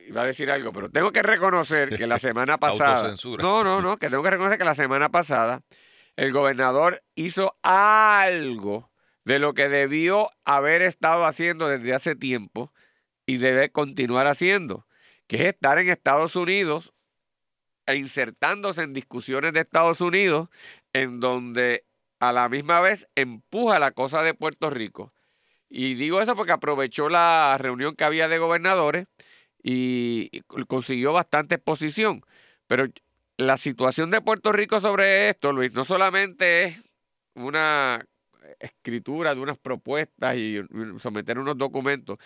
iba 0.08 0.22
a 0.22 0.26
decir 0.26 0.52
algo, 0.52 0.72
pero 0.74 0.90
tengo 0.90 1.12
que 1.12 1.22
reconocer 1.22 1.96
que 1.96 2.08
la 2.08 2.20
semana 2.20 2.58
pasada, 2.60 3.16
no, 3.40 3.64
no, 3.64 3.82
no, 3.82 3.98
que 3.98 4.10
tengo 4.10 4.24
que 4.24 4.30
reconocer 4.30 4.58
que 4.58 4.66
la 4.66 4.76
semana 4.76 5.10
pasada 5.10 5.62
el 6.16 6.32
gobernador 6.32 7.04
hizo 7.16 7.58
algo 7.64 8.92
de 9.26 9.40
lo 9.40 9.54
que 9.54 9.70
debió 9.70 10.30
haber 10.46 10.82
estado 10.82 11.26
haciendo 11.26 11.68
desde 11.68 11.94
hace 11.94 12.16
tiempo 12.16 12.74
y 13.26 13.38
debe 13.38 13.72
continuar 13.72 14.28
haciendo, 14.28 14.86
que 15.28 15.38
es 15.38 15.42
estar 15.44 15.78
en 15.78 15.90
Estados 15.90 16.36
Unidos 16.36 16.94
e 17.86 17.96
insertándose 17.96 18.84
en 18.84 18.94
discusiones 18.94 19.54
de 19.54 19.62
Estados 19.62 20.02
Unidos 20.02 20.50
en 20.94 21.20
donde 21.20 21.86
a 22.20 22.32
la 22.32 22.48
misma 22.50 22.80
vez 22.80 23.08
empuja 23.16 23.80
la 23.80 23.92
cosa 23.92 24.24
de 24.24 24.34
Puerto 24.34 24.70
Rico. 24.70 25.14
Y 25.70 25.96
digo 25.96 26.22
eso 26.22 26.36
porque 26.36 26.52
aprovechó 26.52 27.10
la 27.10 27.58
reunión 27.60 27.96
que 27.96 28.04
había 28.04 28.28
de 28.28 28.38
gobernadores 28.38 29.08
y 29.62 30.42
consiguió 30.68 31.14
bastante 31.14 31.56
exposición. 31.56 32.22
Pero 32.68 32.88
la 33.38 33.58
situación 33.58 34.12
de 34.12 34.22
Puerto 34.22 34.52
Rico 34.52 34.80
sobre 34.82 35.30
esto, 35.30 35.52
Luis, 35.52 35.74
no 35.74 35.84
solamente 35.86 36.64
es 36.64 36.84
una 37.36 38.06
escritura 38.60 39.36
de 39.36 39.42
unas 39.42 39.58
propuestas 39.58 40.36
y 40.36 40.60
someter 41.00 41.40
unos 41.40 41.58
documentos, 41.58 42.18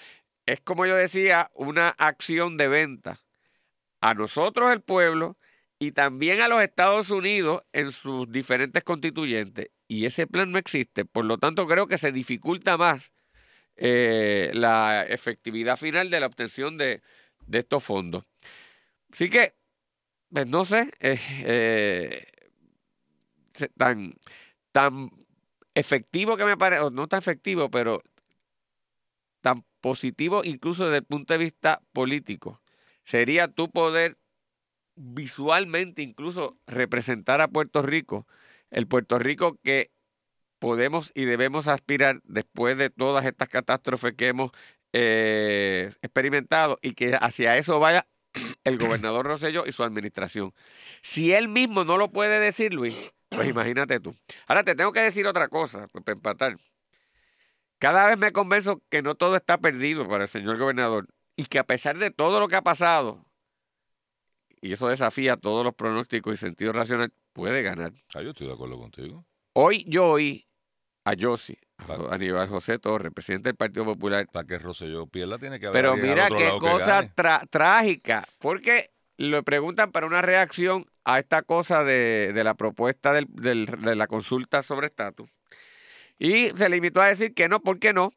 es 0.45 0.61
como 0.61 0.85
yo 0.85 0.95
decía, 0.95 1.51
una 1.53 1.89
acción 1.89 2.57
de 2.57 2.67
venta 2.67 3.19
a 4.01 4.13
nosotros 4.13 4.71
el 4.71 4.81
pueblo 4.81 5.37
y 5.79 5.91
también 5.91 6.41
a 6.41 6.47
los 6.47 6.61
Estados 6.61 7.11
Unidos 7.11 7.63
en 7.73 7.91
sus 7.91 8.31
diferentes 8.31 8.83
constituyentes. 8.83 9.69
Y 9.87 10.05
ese 10.05 10.27
plan 10.27 10.51
no 10.51 10.57
existe, 10.57 11.05
por 11.05 11.25
lo 11.25 11.37
tanto 11.37 11.67
creo 11.67 11.87
que 11.87 11.97
se 11.97 12.11
dificulta 12.11 12.77
más 12.77 13.11
eh, 13.75 14.51
la 14.53 15.05
efectividad 15.07 15.77
final 15.77 16.09
de 16.09 16.19
la 16.19 16.27
obtención 16.27 16.77
de, 16.77 17.01
de 17.45 17.59
estos 17.59 17.83
fondos. 17.83 18.25
Así 19.11 19.29
que, 19.29 19.53
pues 20.29 20.47
no 20.47 20.65
sé, 20.65 20.91
eh, 20.99 21.19
eh, 21.45 22.27
tan, 23.77 24.15
tan 24.71 25.09
efectivo 25.77 26.37
que 26.37 26.45
me 26.45 26.57
parece, 26.57 26.89
no 26.91 27.07
tan 27.07 27.19
efectivo, 27.19 27.69
pero 27.69 28.01
tan 29.41 29.63
positivo 29.79 30.41
incluso 30.43 30.85
desde 30.85 30.97
el 30.97 31.05
punto 31.05 31.33
de 31.33 31.39
vista 31.39 31.81
político, 31.93 32.61
sería 33.05 33.47
tu 33.47 33.69
poder 33.69 34.17
visualmente 34.95 36.01
incluso 36.01 36.57
representar 36.65 37.41
a 37.41 37.47
Puerto 37.47 37.83
Rico, 37.83 38.25
el 38.71 38.87
Puerto 38.87 39.19
Rico 39.19 39.59
que 39.63 39.91
podemos 40.59 41.11
y 41.13 41.25
debemos 41.25 41.67
aspirar 41.67 42.21
después 42.23 42.77
de 42.77 42.89
todas 42.89 43.25
estas 43.25 43.47
catástrofes 43.47 44.13
que 44.15 44.27
hemos 44.29 44.51
eh, 44.93 45.91
experimentado 46.01 46.79
y 46.81 46.93
que 46.93 47.15
hacia 47.21 47.57
eso 47.57 47.79
vaya 47.79 48.07
el 48.63 48.79
gobernador 48.79 49.27
Rosselló 49.27 49.63
y 49.67 49.71
su 49.71 49.83
administración. 49.83 50.53
Si 51.03 51.33
él 51.33 51.47
mismo 51.47 51.83
no 51.83 51.97
lo 51.97 52.11
puede 52.11 52.39
decir, 52.39 52.73
Luis, 52.73 52.95
pues 53.29 53.47
imagínate 53.49 53.99
tú. 53.99 54.15
Ahora 54.47 54.63
te 54.63 54.75
tengo 54.75 54.91
que 54.91 55.01
decir 55.01 55.27
otra 55.27 55.47
cosa, 55.47 55.87
pues, 55.91 56.03
para 56.03 56.15
empatar. 56.15 56.57
Cada 57.79 58.07
vez 58.07 58.17
me 58.17 58.31
convenzo 58.31 58.81
que 58.89 59.01
no 59.01 59.15
todo 59.15 59.35
está 59.35 59.57
perdido 59.57 60.07
para 60.07 60.23
el 60.23 60.29
señor 60.29 60.57
gobernador 60.57 61.07
y 61.35 61.45
que 61.45 61.59
a 61.59 61.63
pesar 61.63 61.97
de 61.97 62.09
todo 62.09 62.39
lo 62.39 62.47
que 62.47 62.55
ha 62.55 62.63
pasado, 62.63 63.23
y 64.61 64.73
eso 64.73 64.87
desafía 64.87 65.37
todos 65.37 65.63
los 65.63 65.75
pronósticos 65.75 66.33
y 66.33 66.37
sentido 66.37 66.73
racional, 66.73 67.13
puede 67.33 67.61
ganar. 67.61 67.93
Ah, 68.15 68.21
yo 68.23 68.31
estoy 68.31 68.47
de 68.47 68.53
acuerdo 68.53 68.79
contigo. 68.79 69.23
Hoy 69.53 69.85
yo 69.87 70.05
oí 70.07 70.47
a 71.05 71.13
Yossi, 71.13 71.55
a. 71.77 72.15
Aníbal 72.15 72.49
José 72.49 72.79
Torres, 72.79 73.13
presidente 73.13 73.49
del 73.49 73.55
Partido 73.55 73.85
Popular, 73.85 74.27
Para 74.31 74.47
que 74.47 74.57
Rosselló 74.57 75.05
pierda 75.05 75.37
tiene 75.37 75.59
que 75.59 75.67
haber 75.67 75.79
pero 75.79 75.95
mira 75.95 76.27
qué 76.29 76.35
que 76.35 76.59
cosa 76.59 77.03
tra- 77.15 77.47
trágica, 77.49 78.27
porque 78.39 78.89
le 79.17 79.43
preguntan 79.43 79.91
para 79.91 80.05
una 80.07 80.21
reacción 80.21 80.85
a 81.05 81.19
esta 81.19 81.41
cosa 81.43 81.83
de, 81.83 82.31
de 82.33 82.43
la 82.43 82.53
propuesta 82.55 83.13
del- 83.13 83.27
del- 83.29 83.65
de 83.65 83.95
la 83.95 84.07
consulta 84.07 84.63
sobre 84.63 84.87
estatus. 84.87 85.29
Y 86.19 86.49
se 86.57 86.69
limitó 86.69 87.01
a 87.01 87.07
decir 87.07 87.33
que 87.33 87.47
no, 87.49 87.61
¿por 87.61 87.79
qué 87.79 87.93
no? 87.93 88.11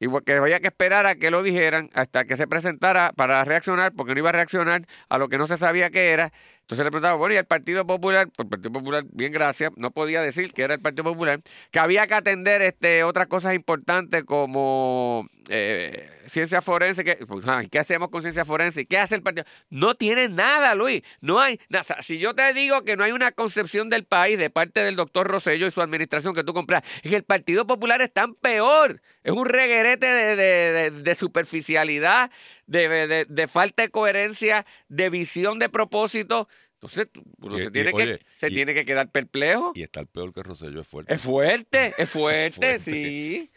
Y 0.00 0.08
que 0.24 0.32
había 0.32 0.60
que 0.60 0.68
esperar 0.68 1.06
a 1.06 1.14
que 1.14 1.30
lo 1.30 1.42
dijeran 1.42 1.90
hasta 1.94 2.24
que 2.24 2.36
se 2.36 2.48
presentara 2.48 3.12
para 3.12 3.44
reaccionar, 3.44 3.92
porque 3.92 4.14
no 4.14 4.18
iba 4.20 4.30
a 4.30 4.32
reaccionar 4.32 4.86
a 5.08 5.18
lo 5.18 5.28
que 5.28 5.38
no 5.38 5.46
se 5.46 5.56
sabía 5.56 5.90
que 5.90 6.10
era. 6.10 6.32
Entonces 6.62 6.84
le 6.84 6.90
preguntaba, 6.90 7.16
bueno, 7.16 7.34
y 7.34 7.38
el 7.38 7.44
Partido 7.44 7.86
Popular, 7.86 8.28
pues 8.28 8.46
el 8.46 8.48
Partido 8.48 8.72
Popular, 8.72 9.04
bien 9.12 9.32
gracias, 9.32 9.72
no 9.76 9.90
podía 9.90 10.22
decir 10.22 10.52
que 10.52 10.62
era 10.62 10.74
el 10.74 10.80
Partido 10.80 11.04
Popular, 11.04 11.40
que 11.70 11.78
había 11.78 12.06
que 12.06 12.14
atender 12.14 12.62
este, 12.62 13.04
otras 13.04 13.26
cosas 13.26 13.54
importantes 13.54 14.24
como 14.24 15.28
eh, 15.48 16.08
ciencia 16.26 16.62
forense. 16.62 17.04
Que, 17.04 17.16
pues, 17.26 17.46
ay, 17.46 17.68
¿Qué 17.68 17.78
hacemos 17.78 18.10
con 18.10 18.22
ciencia 18.22 18.44
forense? 18.44 18.86
¿Qué 18.86 18.98
hace 18.98 19.14
el 19.14 19.22
Partido? 19.22 19.44
No 19.70 19.94
tiene 19.94 20.28
nada, 20.28 20.74
Luis. 20.74 21.02
No 21.20 21.40
hay 21.40 21.60
nada. 21.68 21.82
O 21.82 21.86
sea, 21.86 22.02
si 22.02 22.18
yo 22.18 22.34
te 22.34 22.52
digo 22.54 22.84
que 22.84 22.96
no 22.96 23.04
hay 23.04 23.12
una 23.12 23.32
concepción 23.32 23.90
del 23.90 24.04
país 24.04 24.38
de 24.38 24.50
parte 24.50 24.80
del 24.80 24.96
doctor 24.96 25.26
Rosello 25.26 25.66
y 25.66 25.70
su 25.70 25.82
administración 25.82 26.34
que 26.34 26.44
tú 26.44 26.54
compras, 26.54 26.82
es 27.02 27.10
que 27.10 27.16
el 27.16 27.24
Partido 27.24 27.66
Popular 27.66 28.00
es 28.02 28.12
tan 28.12 28.34
peor. 28.34 29.02
Es 29.24 29.32
un 29.32 29.46
reguerete 29.46 30.06
de 30.06 31.14
superficialidad, 31.14 32.30
de, 32.72 33.06
de- 33.06 33.24
de 33.26 33.48
falta 33.48 33.82
de 33.82 33.90
coherencia, 33.90 34.64
de 34.88 35.10
visión 35.10 35.58
de 35.58 35.68
propósito. 35.68 36.48
Entonces, 36.74 37.08
uno 37.38 37.56
Y- 37.58 37.60
se, 37.62 37.66
y, 37.68 37.70
tiene, 37.70 37.90
oye, 37.94 38.18
que, 38.18 38.24
se 38.40 38.48
y- 38.48 38.54
tiene 38.54 38.74
que 38.74 38.84
quedar 38.84 39.10
perplejo. 39.10 39.72
Y 39.74 39.82
está 39.82 40.00
el 40.00 40.06
peor 40.08 40.32
que 40.32 40.42
Rosselló 40.42 40.80
es 40.80 40.88
fuerte. 40.88 41.14
Es 41.14 41.20
fuerte, 41.22 41.94
es 41.98 42.10
fuerte, 42.10 42.56
Fuerte. 42.78 42.80
sí. 42.90 43.50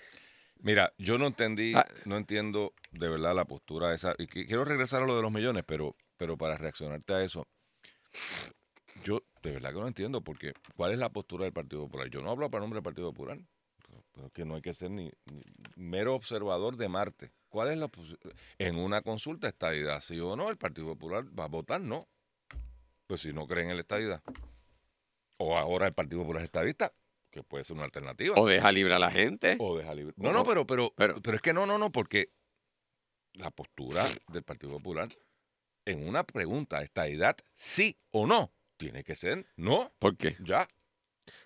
Mira, 0.60 0.94
yo 0.98 1.18
no 1.18 1.28
entendí, 1.28 1.74
Ah. 1.76 1.88
no 2.06 2.18
entiendo 2.18 2.74
de 2.92 3.08
verdad 3.10 3.36
la 3.36 3.46
postura 3.46 3.94
esa. 3.94 4.16
Y 4.18 4.28
quiero 4.28 4.66
regresar 4.66 5.04
a 5.04 5.06
lo 5.06 5.16
de 5.16 5.22
los 5.22 5.32
millones, 5.32 5.64
pero, 5.68 5.96
pero 6.18 6.38
para 6.38 6.58
reaccionarte 6.58 7.14
a 7.14 7.24
eso, 7.24 7.48
yo 9.04 9.22
de 9.44 9.52
verdad 9.52 9.74
que 9.74 9.80
no 9.80 9.88
entiendo 9.88 10.22
porque 10.22 10.54
¿cuál 10.76 10.92
es 10.94 11.00
la 11.00 11.10
postura 11.10 11.44
del 11.44 11.54
Partido 11.54 11.82
Popular? 11.84 12.10
Yo 12.10 12.22
no 12.22 12.32
hablo 12.32 12.50
para 12.50 12.62
nombre 12.62 12.78
del 12.78 12.84
Partido 12.84 13.12
Popular, 13.12 13.38
pero 14.14 14.30
que 14.32 14.46
no 14.46 14.56
hay 14.56 14.62
que 14.62 14.74
ser 14.74 14.90
ni, 14.92 15.12
ni 15.26 15.42
mero 15.76 16.16
observador 16.16 16.78
de 16.78 16.90
Marte. 16.90 17.32
¿Cuál 17.56 17.70
es 17.72 17.78
la 17.78 17.90
En 18.58 18.76
una 18.78 19.02
consulta, 19.02 19.48
estadidad, 19.48 20.02
sí 20.02 20.20
o 20.20 20.36
no, 20.36 20.50
el 20.50 20.58
Partido 20.58 20.88
Popular 20.88 21.24
va 21.40 21.46
a 21.46 21.48
votar 21.48 21.80
no. 21.80 22.06
Pues 23.08 23.22
si 23.22 23.32
no 23.32 23.48
creen 23.48 23.70
en 23.70 23.78
la 23.78 23.82
estadidad. 23.82 24.22
O 25.38 25.58
ahora 25.58 25.88
el 25.88 25.94
Partido 25.94 26.24
Popular 26.24 26.42
es 26.42 26.48
estadista, 26.48 26.92
que 27.32 27.44
puede 27.44 27.64
ser 27.64 27.78
una 27.78 27.86
alternativa. 27.86 28.36
O 28.38 28.46
deja 28.46 28.70
libre 28.74 28.94
a 28.94 29.00
la 29.00 29.10
gente. 29.10 29.56
O 29.62 29.78
deja 29.78 29.96
libre. 29.96 30.14
No, 30.18 30.34
no. 30.34 30.44
pero, 30.44 30.68
pero, 30.68 30.92
Pero- 30.98 31.22
pero, 31.22 31.38
es 31.38 31.42
que 31.42 31.54
no, 31.54 31.66
no, 31.66 31.78
no, 31.78 31.94
porque 31.94 32.34
la 33.32 33.52
postura 33.52 34.06
del 34.34 34.44
Partido 34.44 34.74
Popular 34.74 35.08
en 35.86 36.06
una 36.06 36.26
pregunta, 36.26 36.82
¿estadidad 36.84 37.38
sí 37.56 37.98
o 38.12 38.28
no? 38.28 38.52
Tiene 38.76 39.06
que 39.06 39.16
ser 39.16 39.46
no, 39.56 39.94
¿Por 40.00 40.18
qué? 40.18 40.36
ya. 40.44 40.68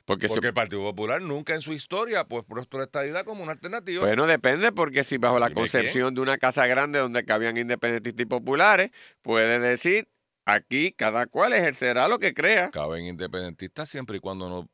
Porque, 0.05 0.27
Porque 0.27 0.47
el 0.47 0.53
Partido 0.53 0.81
Popular 0.81 1.21
nunca 1.21 1.53
en 1.53 1.61
su 1.61 1.73
historia 1.73 2.23
pues 2.25 2.43
puesto 2.45 2.77
la 2.77 2.83
estadidad 2.85 3.23
como 3.25 3.43
una 3.43 3.51
alternativa. 3.53 4.05
Bueno, 4.05 4.27
depende, 4.27 4.71
porque 4.71 5.03
si 5.03 5.17
bajo 5.17 5.39
la 5.39 5.51
concepción 5.51 6.13
de 6.15 6.21
una 6.21 6.37
casa 6.37 6.65
grande 6.67 6.99
donde 6.99 7.23
cabían 7.25 7.57
independentistas 7.57 8.21
y 8.21 8.25
populares, 8.25 8.91
puede 9.21 9.59
decir, 9.59 10.07
aquí 10.45 10.91
cada 10.91 11.27
cual 11.27 11.53
ejercerá 11.53 12.07
lo 12.07 12.19
que 12.19 12.33
crea. 12.33 12.71
Caben 12.71 13.05
independentistas 13.05 13.87
siempre 13.89 14.17
y 14.17 14.19
cuando 14.19 14.49
no 14.49 14.69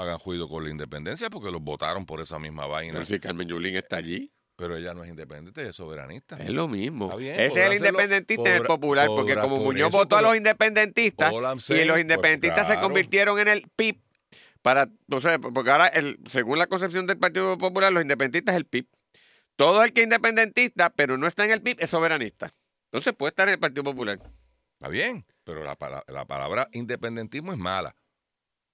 hagan 0.00 0.18
juicio 0.18 0.48
con 0.48 0.64
la 0.64 0.70
independencia 0.70 1.30
porque 1.30 1.50
los 1.50 1.62
votaron 1.62 2.06
por 2.06 2.20
esa 2.20 2.38
misma 2.38 2.66
vaina. 2.66 2.92
Pero 2.92 3.04
si 3.04 3.18
Carmen 3.18 3.48
Yulín 3.48 3.76
está 3.76 3.96
allí, 3.96 4.30
Pero 4.56 4.76
ella 4.76 4.92
no 4.92 5.02
es 5.02 5.08
independiente, 5.08 5.62
ella 5.62 5.70
es 5.70 5.76
soberanista. 5.76 6.36
es 6.36 6.50
lo 6.50 6.68
mismo. 6.68 7.08
Bien, 7.16 7.40
Ese 7.40 7.60
es 7.60 7.66
el 7.66 7.72
independentista 7.74 8.46
y 8.46 8.52
el 8.52 8.58
podrá- 8.62 8.66
popular, 8.66 9.06
porque 9.06 9.34
como 9.34 9.56
por 9.56 9.64
Muñoz 9.64 9.88
eso, 9.88 9.96
votó 9.98 10.16
a 10.16 10.22
los 10.22 10.36
independentistas 10.36 11.32
y 11.32 11.36
los 11.84 11.94
pues, 11.94 12.00
independentistas 12.02 12.68
se 12.68 12.78
convirtieron 12.78 13.38
en 13.38 13.48
el 13.48 13.62
PIB, 13.74 13.96
para, 14.62 14.88
sea, 15.20 15.38
porque 15.38 15.70
ahora, 15.70 15.86
el, 15.88 16.18
según 16.30 16.58
la 16.58 16.66
concepción 16.66 17.06
del 17.06 17.18
Partido 17.18 17.56
Popular, 17.58 17.92
los 17.92 18.02
independentistas 18.02 18.54
es 18.54 18.58
el 18.58 18.66
PIB. 18.66 18.86
Todo 19.56 19.82
el 19.82 19.92
que 19.92 20.02
es 20.02 20.04
independentista, 20.04 20.90
pero 20.90 21.16
no 21.16 21.26
está 21.26 21.44
en 21.44 21.50
el 21.50 21.62
PIB, 21.62 21.76
es 21.80 21.90
soberanista. 21.90 22.52
Entonces 22.86 23.14
puede 23.14 23.30
estar 23.30 23.48
en 23.48 23.54
el 23.54 23.60
Partido 23.60 23.84
Popular. 23.84 24.18
Está 24.74 24.88
bien, 24.88 25.26
pero 25.44 25.62
la, 25.64 25.76
la 26.08 26.24
palabra 26.24 26.68
independentismo 26.72 27.52
es 27.52 27.58
mala. 27.58 27.94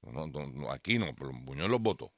No, 0.02 0.26
no, 0.26 0.46
no, 0.46 0.70
aquí 0.70 0.98
no, 0.98 1.14
pero 1.14 1.32
Muñoz 1.32 1.68
los 1.68 1.80
votó. 1.80 2.12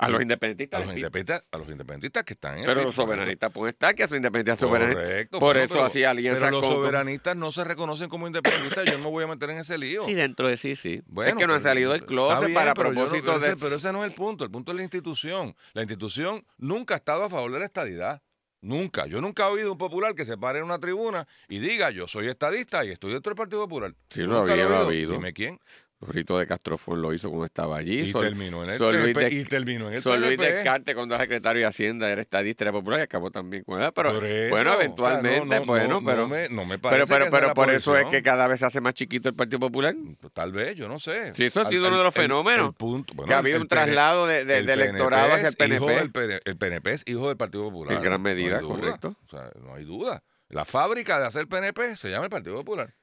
A 0.00 0.08
los 0.08 0.20
A 0.20 0.22
independentistas. 0.22 0.80
los, 0.86 0.94
independentistas, 0.94 1.44
a 1.50 1.58
los 1.58 1.68
independentistas 1.68 2.22
que 2.24 2.34
están 2.34 2.54
en 2.54 2.60
el 2.60 2.66
Pero 2.66 2.84
los 2.84 2.94
soberanistas 2.94 3.50
pueden 3.50 3.74
estar, 3.74 3.94
que 3.96 4.06
su 4.06 4.14
independencia 4.14 4.56
soberanista. 4.66 5.02
Correcto, 5.02 5.38
Por 5.40 5.56
eso 5.56 5.68
pero- 5.74 5.84
hacía 5.86 6.10
alianza 6.10 6.40
Pero 6.46 6.50
los 6.52 6.60
con- 6.64 6.74
soberanistas 6.76 7.36
no 7.36 7.50
se 7.50 7.64
reconocen 7.64 8.08
como 8.08 8.26
independentistas. 8.28 8.84
yo 8.84 8.92
no 8.98 9.04
me 9.04 9.10
voy 9.10 9.24
a 9.24 9.26
meter 9.26 9.50
en 9.50 9.58
ese 9.58 9.76
lío. 9.76 10.04
Sí, 10.06 10.14
dentro 10.14 10.46
de 10.46 10.56
sí, 10.56 10.76
sí. 10.76 11.02
Bueno, 11.06 11.30
es 11.32 11.36
que 11.36 11.46
no 11.48 11.54
han 11.54 11.62
salido 11.62 11.92
del 11.92 12.04
closet 12.06 12.46
bien, 12.46 12.54
para 12.54 12.74
pero 12.74 12.92
no- 12.92 13.00
propósito 13.06 13.36
ese- 13.38 13.48
de... 13.50 13.56
Pero 13.56 13.76
ese 13.76 13.92
no 13.92 14.04
es 14.04 14.10
el 14.12 14.16
punto. 14.16 14.44
El 14.44 14.50
punto 14.52 14.70
es 14.72 14.76
la 14.76 14.82
institución. 14.84 15.56
La 15.72 15.82
institución 15.82 16.44
nunca 16.58 16.94
ha 16.94 16.98
estado 16.98 17.24
a 17.24 17.30
favor 17.30 17.50
de 17.50 17.58
la 17.58 17.64
estadidad. 17.64 18.22
Nunca. 18.60 19.06
Yo 19.06 19.20
nunca 19.20 19.44
he 19.46 19.50
oído 19.50 19.70
un 19.72 19.78
popular 19.78 20.14
que 20.14 20.24
se 20.24 20.36
pare 20.36 20.58
en 20.58 20.64
una 20.64 20.78
tribuna 20.80 21.26
y 21.48 21.58
diga 21.60 21.90
yo 21.90 22.08
soy 22.08 22.26
estadista 22.28 22.84
y 22.84 22.90
estoy 22.90 23.12
dentro 23.12 23.30
del 23.30 23.36
Partido 23.36 23.62
Popular. 23.62 23.94
Sí, 24.10 24.22
lo 24.22 24.40
Nunca 24.40 24.52
había, 24.52 24.64
lo 24.64 24.76
ha 24.76 24.80
habido. 24.80 25.12
Dime 25.12 25.32
quién. 25.32 25.60
Rito 26.00 26.38
de 26.38 26.46
Castrofón 26.46 27.02
lo 27.02 27.12
hizo 27.12 27.28
cuando 27.28 27.46
estaba 27.46 27.76
allí. 27.76 27.98
Y 28.00 28.12
Sol- 28.12 28.22
terminó 28.22 28.62
en 28.62 28.70
el 28.70 28.78
Sol 28.78 28.94
Luis 28.96 29.14
PNP, 29.14 29.34
de- 29.34 29.40
y 29.40 29.44
terminó 29.44 29.88
en 29.88 29.94
el 29.94 30.02
Sol 30.02 30.20
Luis. 30.20 30.38
Descartes, 30.38 30.94
cuando 30.94 31.16
era 31.16 31.24
secretario 31.24 31.60
de 31.62 31.66
Hacienda, 31.66 32.08
era 32.08 32.20
estadista, 32.22 32.62
era 32.62 32.70
popular 32.72 33.00
y 33.00 33.02
acabó 33.02 33.32
también 33.32 33.64
con 33.64 33.82
él. 33.82 33.90
Pero, 33.92 34.10
eso, 34.24 34.48
bueno, 34.50 34.70
o 34.70 34.74
sea, 34.74 34.84
eventualmente, 34.84 35.40
no, 35.40 35.60
no, 35.60 35.66
bueno, 35.66 35.88
no, 36.00 36.04
pero, 36.06 36.22
no 36.22 36.28
me, 36.28 36.48
no 36.48 36.64
me 36.64 36.78
pero, 36.78 36.82
parece 36.82 37.06
pero, 37.12 37.24
que 37.24 37.28
esa 37.28 37.36
pero 37.36 37.46
la 37.48 37.54
por 37.54 37.70
eso 37.74 37.96
es 37.96 38.06
que 38.06 38.22
cada 38.22 38.46
vez 38.46 38.60
se 38.60 38.66
hace 38.66 38.80
más 38.80 38.94
chiquito 38.94 39.28
el 39.28 39.34
Partido 39.34 39.58
Popular. 39.58 39.94
Tal 40.32 40.52
vez, 40.52 40.76
yo 40.76 40.86
no 40.86 41.00
sé. 41.00 41.34
Sí, 41.34 41.46
eso 41.46 41.62
ha 41.62 41.68
sido 41.68 41.88
uno 41.88 41.98
de 41.98 42.04
los 42.04 42.14
fenómenos, 42.14 42.68
el 42.68 42.74
punto- 42.74 43.14
bueno, 43.14 43.28
que 43.28 43.34
ha 43.34 43.38
habido 43.38 43.60
un 43.60 43.66
traslado 43.66 44.26
de, 44.28 44.44
de- 44.44 44.58
el 44.58 44.66
de 44.66 44.72
electorado 44.74 45.34
hacia 45.34 45.48
el 45.48 45.72
hijo 45.72 45.86
PNP. 45.86 46.26
del 46.28 46.42
el 46.44 46.56
PNP 46.56 46.92
es 46.92 47.02
hijo 47.08 47.26
del 47.26 47.36
Partido 47.36 47.64
Popular. 47.64 47.96
En 47.96 48.02
gran 48.02 48.22
medida, 48.22 48.60
correcto. 48.60 49.16
O 49.26 49.28
sea, 49.30 49.50
no 49.60 49.74
hay 49.74 49.84
duda. 49.84 50.22
La 50.48 50.64
fábrica 50.64 51.18
de 51.18 51.26
hacer 51.26 51.48
PNP 51.48 51.96
se 51.96 52.08
llama 52.10 52.24
el 52.24 52.30
Partido 52.30 52.54
Popular. 52.54 52.94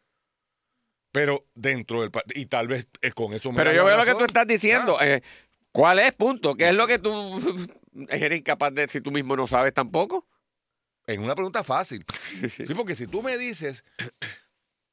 Pero 1.16 1.46
dentro 1.56 2.02
del 2.02 2.12
y 2.34 2.46
tal 2.48 2.68
vez 2.68 2.88
es 3.02 3.14
con 3.14 3.32
eso 3.32 3.50
me 3.50 3.60
Pero 3.60 3.72
yo 3.72 3.86
veo 3.86 3.96
lo 3.96 4.04
que 4.04 4.16
tú 4.16 4.26
estás 4.26 4.46
diciendo. 4.46 4.98
Ah. 5.00 5.08
eh, 5.08 5.24
¿Cuál 5.72 6.00
es, 6.00 6.14
punto? 6.14 6.56
¿Qué 6.56 6.68
es 6.68 6.76
lo 6.76 6.86
que 6.88 7.00
tú 7.00 7.40
eres 8.10 8.38
incapaz 8.38 8.74
de 8.74 8.90
si 8.90 9.00
tú 9.00 9.12
mismo 9.12 9.34
no 9.38 9.48
sabes 9.48 9.74
tampoco? 9.74 10.28
En 11.08 11.22
una 11.22 11.34
pregunta 11.34 11.64
fácil. 11.64 12.04
Sí, 12.68 12.74
porque 12.76 12.96
si 12.96 13.08
tú 13.08 13.24
me 13.24 13.38
dices, 13.38 13.86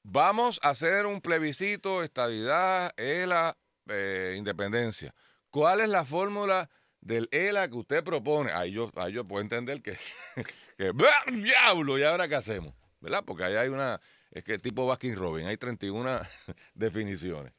vamos 0.04 0.60
a 0.62 0.68
hacer 0.68 1.06
un 1.06 1.20
plebiscito, 1.20 2.04
estabilidad, 2.04 2.92
ELA, 2.96 3.58
eh, 3.88 4.36
independencia. 4.38 5.12
¿Cuál 5.50 5.80
es 5.80 5.88
la 5.88 6.04
fórmula 6.04 6.70
del 7.00 7.28
ELA 7.32 7.66
que 7.68 7.74
usted 7.74 8.04
propone? 8.04 8.52
Ahí 8.52 8.70
yo, 8.70 8.92
ahí 8.94 9.12
yo 9.12 9.24
puedo 9.24 9.42
entender 9.42 9.82
que, 9.82 9.96
que 10.78 10.92
¡blah, 10.92 11.24
diablo, 11.32 11.98
¿y 11.98 12.04
ahora 12.04 12.28
qué 12.28 12.36
hacemos? 12.36 12.74
¿Verdad? 13.00 13.24
Porque 13.26 13.42
ahí 13.42 13.56
hay 13.56 13.70
una, 13.70 14.00
es 14.32 14.44
que 14.44 14.58
tipo 14.58 14.86
Baskin 14.86 15.14
Robin, 15.14 15.46
hay 15.46 15.58
31 15.58 16.20
definiciones. 16.74 17.52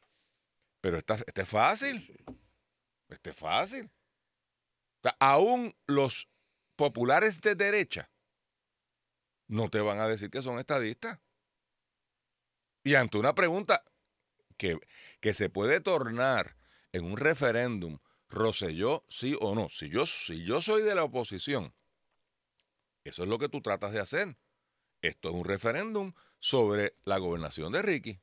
Pero 0.80 0.98
esta, 0.98 1.14
este 1.26 1.42
es 1.42 1.48
fácil. 1.48 2.14
Este 3.08 3.30
es 3.30 3.36
fácil. 3.36 3.86
O 3.86 5.02
sea, 5.02 5.16
aún 5.20 5.74
los 5.86 6.28
populares 6.76 7.40
de 7.40 7.54
derecha 7.54 8.10
no 9.46 9.70
te 9.70 9.80
van 9.80 10.00
a 10.00 10.08
decir 10.08 10.30
que 10.30 10.42
son 10.42 10.58
estadistas. 10.58 11.20
Y 12.82 12.96
ante 12.96 13.18
una 13.18 13.34
pregunta 13.34 13.84
que, 14.58 14.78
que 15.20 15.32
se 15.32 15.48
puede 15.48 15.80
tornar 15.80 16.56
en 16.92 17.04
un 17.04 17.16
referéndum, 17.16 17.98
Roselló, 18.28 19.04
sí 19.08 19.36
o 19.40 19.54
no. 19.54 19.68
Si 19.68 19.88
yo, 19.88 20.06
si 20.06 20.44
yo 20.44 20.60
soy 20.60 20.82
de 20.82 20.94
la 20.94 21.04
oposición, 21.04 21.72
eso 23.04 23.22
es 23.22 23.28
lo 23.28 23.38
que 23.38 23.48
tú 23.48 23.62
tratas 23.62 23.92
de 23.92 24.00
hacer. 24.00 24.36
Esto 25.00 25.28
es 25.28 25.34
un 25.34 25.44
referéndum 25.44 26.14
sobre 26.44 26.92
la 27.06 27.16
gobernación 27.16 27.72
de 27.72 27.80
Ricky. 27.80 28.20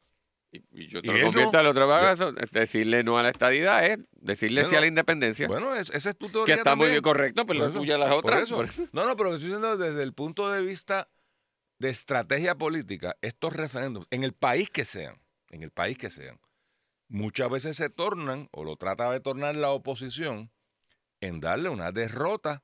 Y, 0.52 0.58
y 0.84 0.88
yo 0.88 1.00
Y 1.00 1.02
te 1.02 1.08
lo 1.14 1.26
convierto 1.26 1.54
no- 1.54 1.60
al 1.60 1.68
otro 1.68 1.88
lado, 1.88 2.34
decirle 2.52 3.04
no 3.04 3.18
a 3.18 3.24
la 3.24 3.30
estadidad 3.30 3.84
es 3.84 3.98
decirle 4.12 4.66
sí 4.66 4.76
a 4.76 4.82
la 4.82 4.86
independencia. 4.86 5.48
Bueno, 5.48 5.74
es- 5.74 5.90
esa 5.90 6.12
es 6.12 6.18
tu 6.18 6.28
que 6.28 6.34
teoría 6.34 6.56
está 6.58 6.76
muy 6.76 6.90
bien 6.90 7.02
correcto, 7.02 7.48
pero 7.48 7.68
la 7.68 7.72
tuya 7.74 7.98
las 7.98 8.12
otras. 8.12 8.44
eso. 8.44 8.58
por 8.58 8.66
eso. 8.66 8.84
No, 8.92 9.06
no, 9.08 9.16
pero 9.16 9.30
estoy 9.34 9.46
diciendo 9.48 9.76
desde 9.76 10.04
el 10.04 10.14
punto 10.14 10.52
de 10.52 10.62
vista 10.62 11.08
de 11.80 11.90
estrategia 11.90 12.54
política, 12.54 13.16
estos 13.24 13.54
referéndums, 13.54 14.06
en 14.12 14.24
el 14.24 14.34
país 14.34 14.70
que 14.70 14.86
sean, 14.86 15.20
en 15.50 15.64
el 15.64 15.72
país 15.72 15.98
que 15.98 16.12
sean, 16.12 16.40
muchas 17.08 17.50
veces 17.50 17.76
se 17.76 17.90
tornan, 17.90 18.50
o 18.52 18.64
lo 18.64 18.76
trata 18.76 19.10
de 19.12 19.20
tornar 19.20 19.56
la 19.56 19.72
oposición, 19.72 20.52
en 21.22 21.40
darle 21.40 21.70
una 21.70 21.92
derrota 21.92 22.62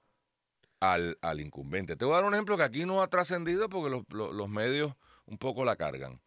al, 0.80 1.18
al 1.24 1.40
incumbente. 1.40 1.96
Te 1.96 2.06
voy 2.06 2.14
a 2.14 2.18
dar 2.18 2.26
un 2.26 2.36
ejemplo 2.36 2.58
que 2.58 2.64
aquí 2.64 2.86
no 2.86 3.02
ha 3.02 3.08
trascendido 3.08 3.70
porque 3.70 3.90
los, 3.90 4.04
los- 4.10 4.36
los 4.36 4.50
medios 4.50 4.94
un 5.28 5.38
poco 5.38 5.64
la 5.64 5.76
cargan. 5.76 6.20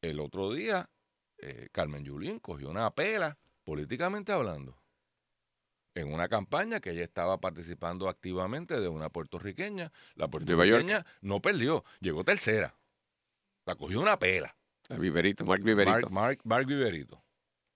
El 0.00 0.20
otro 0.20 0.52
día, 0.52 0.88
eh, 1.38 1.68
Carmen 1.72 2.04
Yulín 2.04 2.38
cogió 2.38 2.70
una 2.70 2.90
pela, 2.94 3.36
políticamente 3.64 4.32
hablando, 4.32 4.76
en 5.94 6.12
una 6.12 6.28
campaña 6.28 6.80
que 6.80 6.90
ella 6.90 7.04
estaba 7.04 7.40
participando 7.40 8.08
activamente 8.08 8.80
de 8.80 8.88
una 8.88 9.08
puertorriqueña. 9.08 9.92
La 10.14 10.28
puertorriqueña 10.28 11.04
no 11.20 11.40
perdió, 11.40 11.84
llegó 12.00 12.24
tercera. 12.24 12.74
La 13.64 13.76
cogió 13.76 14.00
una 14.00 14.18
pela. 14.18 14.56
Viverito, 14.90 15.44
Mark 15.46 15.62
Viverito. 15.62 15.92
Mark, 15.92 16.10
Mark, 16.10 16.40
Mark 16.44 16.66
Viverito. 16.66 17.22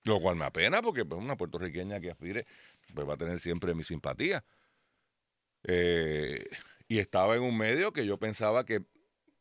Lo 0.04 0.20
cual 0.20 0.36
me 0.36 0.44
apena 0.44 0.82
porque 0.82 1.04
pues, 1.04 1.20
una 1.20 1.36
puertorriqueña 1.36 2.00
que 2.00 2.10
aspire 2.10 2.46
pues, 2.94 3.08
va 3.08 3.14
a 3.14 3.16
tener 3.16 3.40
siempre 3.40 3.74
mi 3.74 3.84
simpatía. 3.84 4.44
Eh, 5.64 6.46
y 6.86 6.98
estaba 6.98 7.36
en 7.36 7.42
un 7.42 7.56
medio 7.56 7.92
que 7.92 8.06
yo 8.06 8.18
pensaba 8.18 8.64
que, 8.64 8.84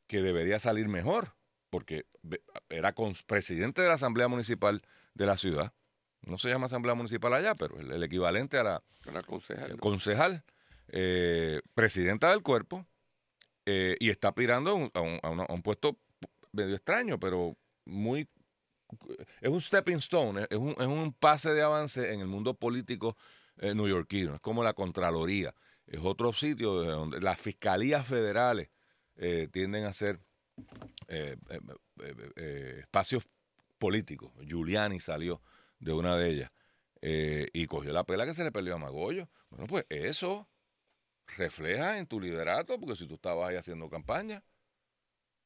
que 0.07 0.21
debería 0.21 0.59
salir 0.59 0.87
mejor, 0.87 1.35
porque 1.69 2.05
era 2.69 2.93
presidente 3.25 3.81
de 3.81 3.87
la 3.89 3.95
Asamblea 3.95 4.27
Municipal 4.27 4.81
de 5.13 5.25
la 5.25 5.37
ciudad. 5.37 5.73
No 6.21 6.37
se 6.37 6.49
llama 6.49 6.65
Asamblea 6.65 6.95
Municipal 6.95 7.33
allá, 7.33 7.55
pero 7.55 7.79
el, 7.79 7.91
el 7.91 8.03
equivalente 8.03 8.57
a 8.57 8.63
la 8.63 8.83
Una 9.07 9.21
concejal, 9.21 9.71
¿no? 9.71 9.77
concejal, 9.77 10.43
eh, 10.89 11.61
presidenta 11.73 12.29
del 12.31 12.41
cuerpo, 12.41 12.85
eh, 13.65 13.95
y 13.99 14.09
está 14.09 14.29
aspirando 14.29 14.71
a 14.71 14.73
un, 14.73 14.91
a 14.93 15.01
un- 15.01 15.19
a 15.21 15.29
una- 15.29 15.43
a 15.43 15.53
un 15.53 15.61
puesto 15.61 15.97
medio 16.51 16.75
extraño, 16.75 17.19
pero 17.19 17.57
muy... 17.85 18.27
Es 19.41 19.49
un 19.49 19.59
stepping 19.59 19.97
stone, 19.97 20.47
es 20.49 20.57
un, 20.57 20.69
es 20.71 20.87
un 20.87 21.13
pase 21.13 21.53
de 21.53 21.61
avance 21.61 22.13
en 22.13 22.21
el 22.21 22.27
mundo 22.27 22.53
político 22.53 23.17
eh, 23.57 23.75
neoyorquino, 23.75 24.35
es 24.35 24.39
como 24.41 24.63
la 24.63 24.73
Contraloría, 24.73 25.53
es 25.85 25.99
otro 26.01 26.31
sitio 26.31 26.81
de 26.81 26.87
donde 26.87 27.19
las 27.19 27.37
fiscalías 27.39 28.07
federales 28.07 28.69
eh, 29.17 29.47
tienden 29.51 29.85
a 29.85 29.93
ser 29.93 30.19
eh, 31.07 31.37
eh, 31.49 31.59
eh, 32.35 32.75
espacios 32.79 33.27
políticos. 33.77 34.31
Giuliani 34.45 34.99
salió 34.99 35.41
de 35.79 35.93
una 35.93 36.15
de 36.17 36.29
ellas 36.29 36.51
y 37.01 37.67
cogió 37.67 37.93
la 37.93 38.03
pela 38.03 38.25
que 38.25 38.33
se 38.33 38.43
le 38.43 38.51
perdió 38.51 38.75
a 38.75 38.79
Magollo. 38.79 39.29
Bueno, 39.49 39.67
pues 39.67 39.85
eso 39.89 40.49
refleja 41.37 41.99
en 41.99 42.07
tu 42.07 42.19
liderato, 42.19 42.79
porque 42.79 42.95
si 42.95 43.07
tú 43.07 43.15
estabas 43.15 43.49
ahí 43.49 43.55
haciendo 43.55 43.89
campaña, 43.89 44.43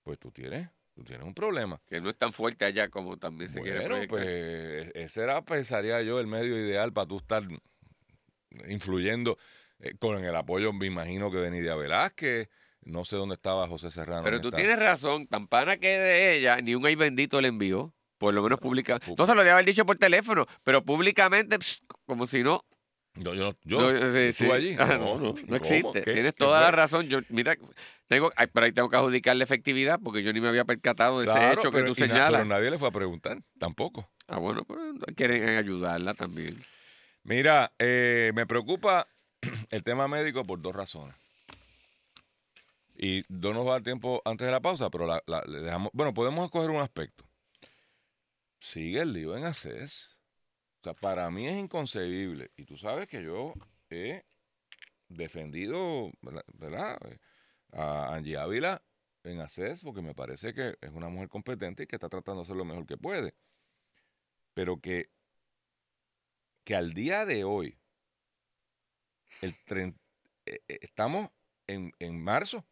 pues 0.04 0.18
tú 0.18 0.32
tienes, 0.32 0.70
tú 0.96 1.04
tienes 1.04 1.28
un 1.28 1.34
problema. 1.34 1.82
Que 1.88 2.00
no 2.00 2.10
es 2.10 2.18
tan 2.18 2.32
fuerte 2.32 2.66
allá 2.66 2.90
como 2.90 3.18
también 3.18 3.52
se 3.52 3.62
quiere 3.62 3.80
Bueno, 3.80 3.96
proyectar. 3.96 4.18
pues 4.18 4.92
ese 4.96 5.24
era, 5.24 5.44
pensaría 5.44 6.02
yo, 6.02 6.20
el 6.20 6.28
medio 6.28 6.58
ideal 6.58 6.94
para 6.94 7.08
tú 7.08 7.18
estar 7.18 7.44
influyendo 8.68 9.38
eh, 9.80 9.96
con 10.00 10.24
el 10.24 10.36
apoyo, 10.36 10.74
me 10.74 10.86
imagino 10.86 11.30
que 11.32 11.38
de 11.38 11.52
Nidia 11.52 11.76
Velázquez, 11.76 12.50
no 12.84 13.06
sé 13.06 13.16
dónde 13.16 13.36
estaba 13.36 13.68
José 13.68 13.92
Serrano. 13.92 14.24
Pero 14.24 14.42
tú 14.42 14.52
tienes 14.52 14.78
razón, 14.80 15.26
tan 15.28 15.48
pana 15.48 15.78
que 15.78 15.88
de 15.98 16.38
ella, 16.38 16.58
ni 16.62 16.76
un 16.76 16.86
ay 16.86 16.96
bendito 16.96 17.40
le 17.42 17.48
envió, 17.50 17.94
por 18.18 18.34
lo 18.34 18.42
menos 18.44 18.60
pública. 18.60 19.00
No 19.18 19.26
se 19.26 19.36
lo 19.36 19.42
debe 19.42 19.52
haber 19.52 19.66
dicho 19.66 19.86
por 19.86 19.98
teléfono, 19.98 20.46
pero 20.64 20.84
públicamente, 20.84 21.58
pss, 21.60 21.82
como 22.06 22.28
si 22.28 22.44
no. 22.44 22.64
Yo, 23.16 23.34
yo, 23.34 23.54
yo, 23.66 23.82
no, 23.82 23.92
yo 23.92 24.12
sí, 24.14 24.18
estuve 24.20 24.34
sí. 24.48 24.52
allí. 24.52 24.76
Ah, 24.80 24.98
no, 24.98 25.20
no, 25.20 25.34
no 25.48 25.56
existe. 25.58 26.02
¿Qué? 26.04 26.14
Tienes 26.14 26.34
¿Qué 26.34 26.38
toda 26.46 26.60
fue? 26.60 26.66
la 26.68 26.72
razón. 26.72 27.08
Yo, 27.10 27.20
mira, 27.28 27.58
tengo, 28.08 28.32
ay, 28.38 28.48
pero 28.54 28.66
ahí 28.66 28.72
tengo 28.72 28.90
que 28.90 28.96
adjudicarle 28.96 29.44
efectividad 29.44 30.00
porque 30.02 30.24
yo 30.24 30.32
ni 30.32 30.40
me 30.40 30.48
había 30.48 30.64
percatado 30.64 31.20
de 31.20 31.26
ese 31.26 31.34
Claro, 31.34 31.60
hecho 31.60 31.72
que 31.72 31.78
pero- 31.80 31.94
tú 31.94 32.00
y 32.04 32.08
na- 32.08 32.08
señalas. 32.08 32.42
Pero 32.44 32.46
nadie 32.46 32.72
le 32.72 32.80
fue 32.80 32.88
a 32.88 32.92
preguntar, 32.92 33.38
tampoco. 33.60 34.10
Ah, 34.28 34.38
bueno, 34.38 34.64
pero 34.64 34.82
quieren 35.14 35.44
ayudarla 35.58 36.14
también. 36.14 36.58
Mira, 37.24 37.74
eh, 37.80 38.32
me 38.34 38.46
preocupa 38.46 39.08
el 39.72 39.84
tema 39.84 40.08
médico 40.08 40.46
por 40.46 40.62
dos 40.62 40.74
razones. 40.74 41.14
Y 43.04 43.24
no 43.30 43.52
nos 43.52 43.66
va 43.66 43.72
a 43.72 43.74
dar 43.74 43.84
tiempo 43.84 44.22
antes 44.26 44.46
de 44.46 44.52
la 44.52 44.62
pausa, 44.62 44.92
pero 44.92 45.08
la, 45.08 45.24
le 45.48 45.60
dejamos. 45.62 45.90
Bueno, 45.92 46.14
podemos 46.14 46.46
escoger 46.46 46.70
un 46.70 46.82
aspecto. 46.82 47.28
Sigue 48.60 49.02
el 49.02 49.14
lío 49.14 49.36
en 49.36 49.44
ACES. 49.46 50.20
O 50.82 50.84
sea, 50.84 50.94
para 50.94 51.30
mí 51.32 51.48
es 51.48 51.58
inconcebible. 51.58 52.52
Y 52.56 52.66
tú 52.66 52.78
sabes 52.78 53.08
que 53.08 53.24
yo 53.24 53.54
he 53.90 54.24
defendido, 55.08 56.12
¿verdad? 56.54 57.00
A 57.72 58.14
Angie 58.14 58.38
Ávila 58.38 58.84
en 59.24 59.42
ACES 59.42 59.82
porque 59.82 60.04
me 60.04 60.14
parece 60.14 60.54
que 60.54 60.78
es 60.80 60.92
una 60.92 61.10
mujer 61.10 61.28
competente 61.28 61.84
y 61.84 61.88
que 61.88 61.96
está 61.96 62.08
tratando 62.08 62.42
de 62.42 62.44
hacer 62.44 62.56
lo 62.56 62.66
mejor 62.66 62.86
que 62.86 62.98
puede. 62.98 63.34
Pero 64.54 64.80
que 64.80 65.10
que 66.64 66.76
al 66.76 66.94
día 66.94 67.26
de 67.26 67.44
hoy, 67.44 67.80
el 69.42 69.56
tren- 69.66 69.98
eh, 70.46 70.60
eh, 70.68 70.80
estamos 70.82 71.30
en, 71.68 71.92
en 72.00 72.24
marzo, 72.24 72.68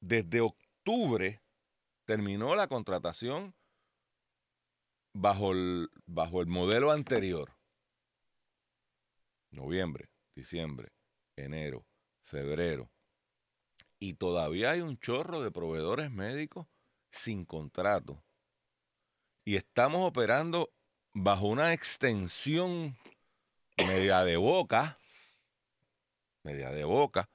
desde 0.00 0.40
octubre 0.40 1.40
terminó 2.04 2.54
la 2.56 2.66
contratación 2.68 3.54
bajo 5.12 5.52
el, 5.52 5.90
modelo 6.46 6.90
anterior. 6.90 7.56
Noviembre, 9.50 10.08
diciembre, 10.34 10.92
enero, 11.36 11.86
febrero. 12.22 12.90
Y 13.98 14.14
todavía 14.14 14.70
hay 14.70 14.80
un 14.80 14.98
chorro 14.98 15.42
de 15.42 15.50
proveedores 15.50 16.10
médicos 16.10 16.66
sin 17.10 17.44
contrato. 17.44 18.22
Y 19.44 19.56
estamos 19.56 20.02
operando 20.02 20.72
bajo 21.12 21.48
una 21.48 21.74
extensión 21.74 22.96
media 23.76 24.24
de 24.24 24.36
boca, 24.36 24.98
media 26.42 26.70
de 26.70 26.84
boca, 26.84 27.28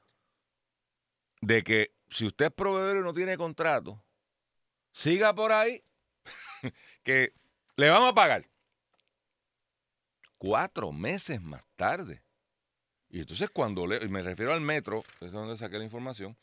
de 1.42 1.64
que 1.64 1.95
si 2.10 2.26
usted 2.26 2.46
es 2.46 2.52
proveedor 2.52 2.98
y 2.98 3.02
no 3.02 3.14
tiene 3.14 3.38
contrato, 3.38 4.02
siga 4.92 5.34
por 5.34 5.52
ahí, 5.52 5.84
que 7.04 7.34
le 7.76 7.90
vamos 7.90 8.12
a 8.12 8.16
pagar. 8.16 8.48
Cuatro 10.38 10.92
meses 10.92 11.42
más 11.42 11.64
tarde. 11.76 12.24
Y 13.10 13.20
entonces 13.20 13.50
cuando 13.50 13.88
le, 13.88 14.08
me 14.08 14.22
refiero 14.22 14.54
al 14.54 14.62
metro, 14.62 15.04
es 15.22 15.32
donde 15.32 15.58
saqué 15.58 15.78
la 15.78 15.86
información, 15.86 16.38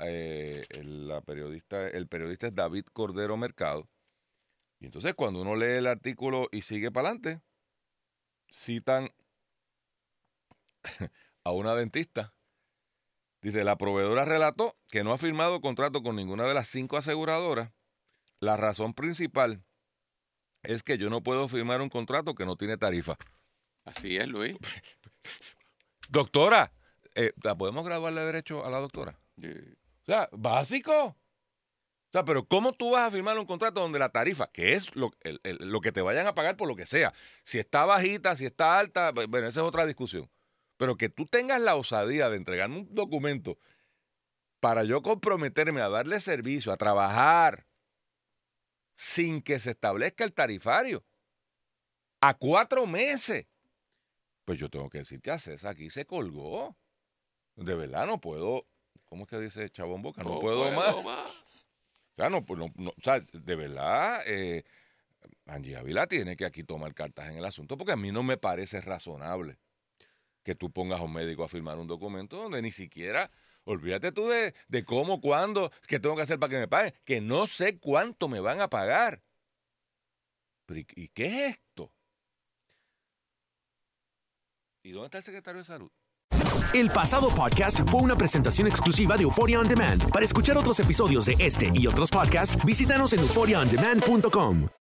eh, 0.00 0.66
la 0.82 1.20
periodista, 1.20 1.88
el 1.88 2.08
periodista 2.08 2.48
es 2.48 2.54
David 2.54 2.84
Cordero 2.92 3.36
Mercado, 3.36 3.88
y 4.80 4.86
entonces 4.86 5.14
cuando 5.14 5.42
uno 5.42 5.54
lee 5.54 5.76
el 5.76 5.86
artículo 5.86 6.48
y 6.50 6.62
sigue 6.62 6.90
para 6.90 7.10
adelante, 7.10 7.42
citan 8.50 9.10
a 11.44 11.52
una 11.52 11.74
dentista 11.74 12.32
Dice, 13.42 13.64
la 13.64 13.76
proveedora 13.76 14.24
relató 14.24 14.76
que 14.88 15.02
no 15.02 15.12
ha 15.12 15.18
firmado 15.18 15.60
contrato 15.60 16.02
con 16.02 16.16
ninguna 16.16 16.44
de 16.44 16.54
las 16.54 16.68
cinco 16.68 16.96
aseguradoras. 16.96 17.72
La 18.38 18.56
razón 18.56 18.92
principal 18.94 19.64
es 20.62 20.82
que 20.82 20.98
yo 20.98 21.08
no 21.10 21.22
puedo 21.22 21.48
firmar 21.48 21.80
un 21.80 21.88
contrato 21.88 22.34
que 22.34 22.44
no 22.44 22.56
tiene 22.56 22.76
tarifa. 22.76 23.16
Así 23.84 24.16
es, 24.18 24.28
Luis. 24.28 24.56
Doctora, 26.08 26.72
eh, 27.14 27.32
¿la 27.42 27.56
podemos 27.56 27.84
graduarle 27.84 28.20
derecho 28.22 28.64
a 28.64 28.70
la 28.70 28.78
doctora? 28.78 29.18
O 30.02 30.04
sea, 30.04 30.28
básico. 30.32 30.92
O 31.06 32.12
sea, 32.12 32.24
pero 32.24 32.44
¿cómo 32.44 32.72
tú 32.72 32.90
vas 32.90 33.06
a 33.06 33.10
firmar 33.10 33.38
un 33.38 33.46
contrato 33.46 33.80
donde 33.80 33.98
la 34.00 34.08
tarifa, 34.08 34.48
que 34.50 34.74
es 34.74 34.94
lo, 34.96 35.12
el- 35.20 35.40
el- 35.44 35.58
lo 35.70 35.80
que 35.80 35.92
te 35.92 36.02
vayan 36.02 36.26
a 36.26 36.34
pagar 36.34 36.56
por 36.56 36.66
lo 36.68 36.74
que 36.74 36.86
sea, 36.86 37.12
si 37.44 37.58
está 37.58 37.84
bajita, 37.84 38.34
si 38.34 38.46
está 38.46 38.78
alta, 38.78 39.12
bu- 39.12 39.28
bueno, 39.28 39.46
esa 39.46 39.60
es 39.60 39.66
otra 39.66 39.86
discusión. 39.86 40.28
Pero 40.80 40.96
que 40.96 41.10
tú 41.10 41.26
tengas 41.26 41.60
la 41.60 41.76
osadía 41.76 42.30
de 42.30 42.38
entregarme 42.38 42.78
un 42.78 42.94
documento 42.94 43.58
para 44.60 44.82
yo 44.82 45.02
comprometerme 45.02 45.82
a 45.82 45.90
darle 45.90 46.22
servicio, 46.22 46.72
a 46.72 46.78
trabajar, 46.78 47.66
sin 48.94 49.42
que 49.42 49.60
se 49.60 49.72
establezca 49.72 50.24
el 50.24 50.32
tarifario, 50.32 51.04
a 52.22 52.32
cuatro 52.32 52.86
meses. 52.86 53.46
Pues 54.46 54.58
yo 54.58 54.70
tengo 54.70 54.88
que 54.88 54.98
decir 55.00 55.20
que 55.20 55.30
a 55.30 55.38
César 55.38 55.72
aquí 55.72 55.90
se 55.90 56.06
colgó. 56.06 56.74
De 57.56 57.74
verdad 57.74 58.06
no 58.06 58.18
puedo, 58.18 58.66
¿cómo 59.04 59.24
es 59.24 59.28
que 59.28 59.38
dice 59.38 59.68
Chabón 59.68 60.00
Boca? 60.00 60.22
No, 60.22 60.40
puedo, 60.40 60.70
más. 60.72 60.94
O 60.94 62.14
sea, 62.16 62.30
no, 62.30 62.42
pues, 62.42 62.58
no- 62.58 62.72
no- 62.76 62.88
o 62.96 63.02
sea, 63.02 63.20
de 63.20 63.54
verdad, 63.54 64.22
eh, 64.26 64.64
Angie 65.44 65.76
Ávila 65.76 66.06
tiene 66.06 66.38
que 66.38 66.46
aquí 66.46 66.64
tomar 66.64 66.94
cartas 66.94 67.28
en 67.28 67.36
el 67.36 67.44
asunto 67.44 67.76
porque 67.76 67.92
a 67.92 67.96
mí 67.96 68.10
no 68.12 68.22
me 68.22 68.38
parece 68.38 68.80
razonable 68.80 69.58
que 70.42 70.54
tú 70.54 70.70
pongas 70.70 71.00
a 71.00 71.04
un 71.04 71.12
médico 71.12 71.44
a 71.44 71.48
firmar 71.48 71.78
un 71.78 71.86
documento 71.86 72.36
donde 72.36 72.62
ni 72.62 72.72
siquiera, 72.72 73.30
olvídate 73.64 74.12
tú 74.12 74.28
de, 74.28 74.54
de 74.68 74.84
cómo, 74.84 75.20
cuándo, 75.20 75.70
qué 75.86 76.00
tengo 76.00 76.16
que 76.16 76.22
hacer 76.22 76.38
para 76.38 76.50
que 76.50 76.58
me 76.58 76.68
paguen, 76.68 76.94
que 77.04 77.20
no 77.20 77.46
sé 77.46 77.78
cuánto 77.78 78.28
me 78.28 78.40
van 78.40 78.60
a 78.60 78.68
pagar. 78.68 79.22
Pero, 80.66 80.80
¿y, 80.94 81.08
qué 81.08 81.26
es 81.26 81.56
esto? 81.56 81.92
¿Y 84.84 84.92
dónde 84.92 85.06
está 85.06 85.18
el 85.18 85.24
secretario 85.24 85.58
de 85.58 85.64
salud? 85.64 85.90
El 86.72 86.88
pasado 86.90 87.34
podcast 87.34 87.80
fue 87.90 88.00
una 88.00 88.16
presentación 88.16 88.68
exclusiva 88.68 89.16
de 89.16 89.24
Euphoria 89.24 89.58
On 89.58 89.68
Demand. 89.68 90.10
Para 90.10 90.24
escuchar 90.24 90.56
otros 90.56 90.78
episodios 90.78 91.26
de 91.26 91.34
este 91.38 91.70
y 91.74 91.86
otros 91.86 92.10
podcasts, 92.10 92.64
visítanos 92.64 93.12
en 93.12 93.20
euphoriaondemand.com. 93.20 94.70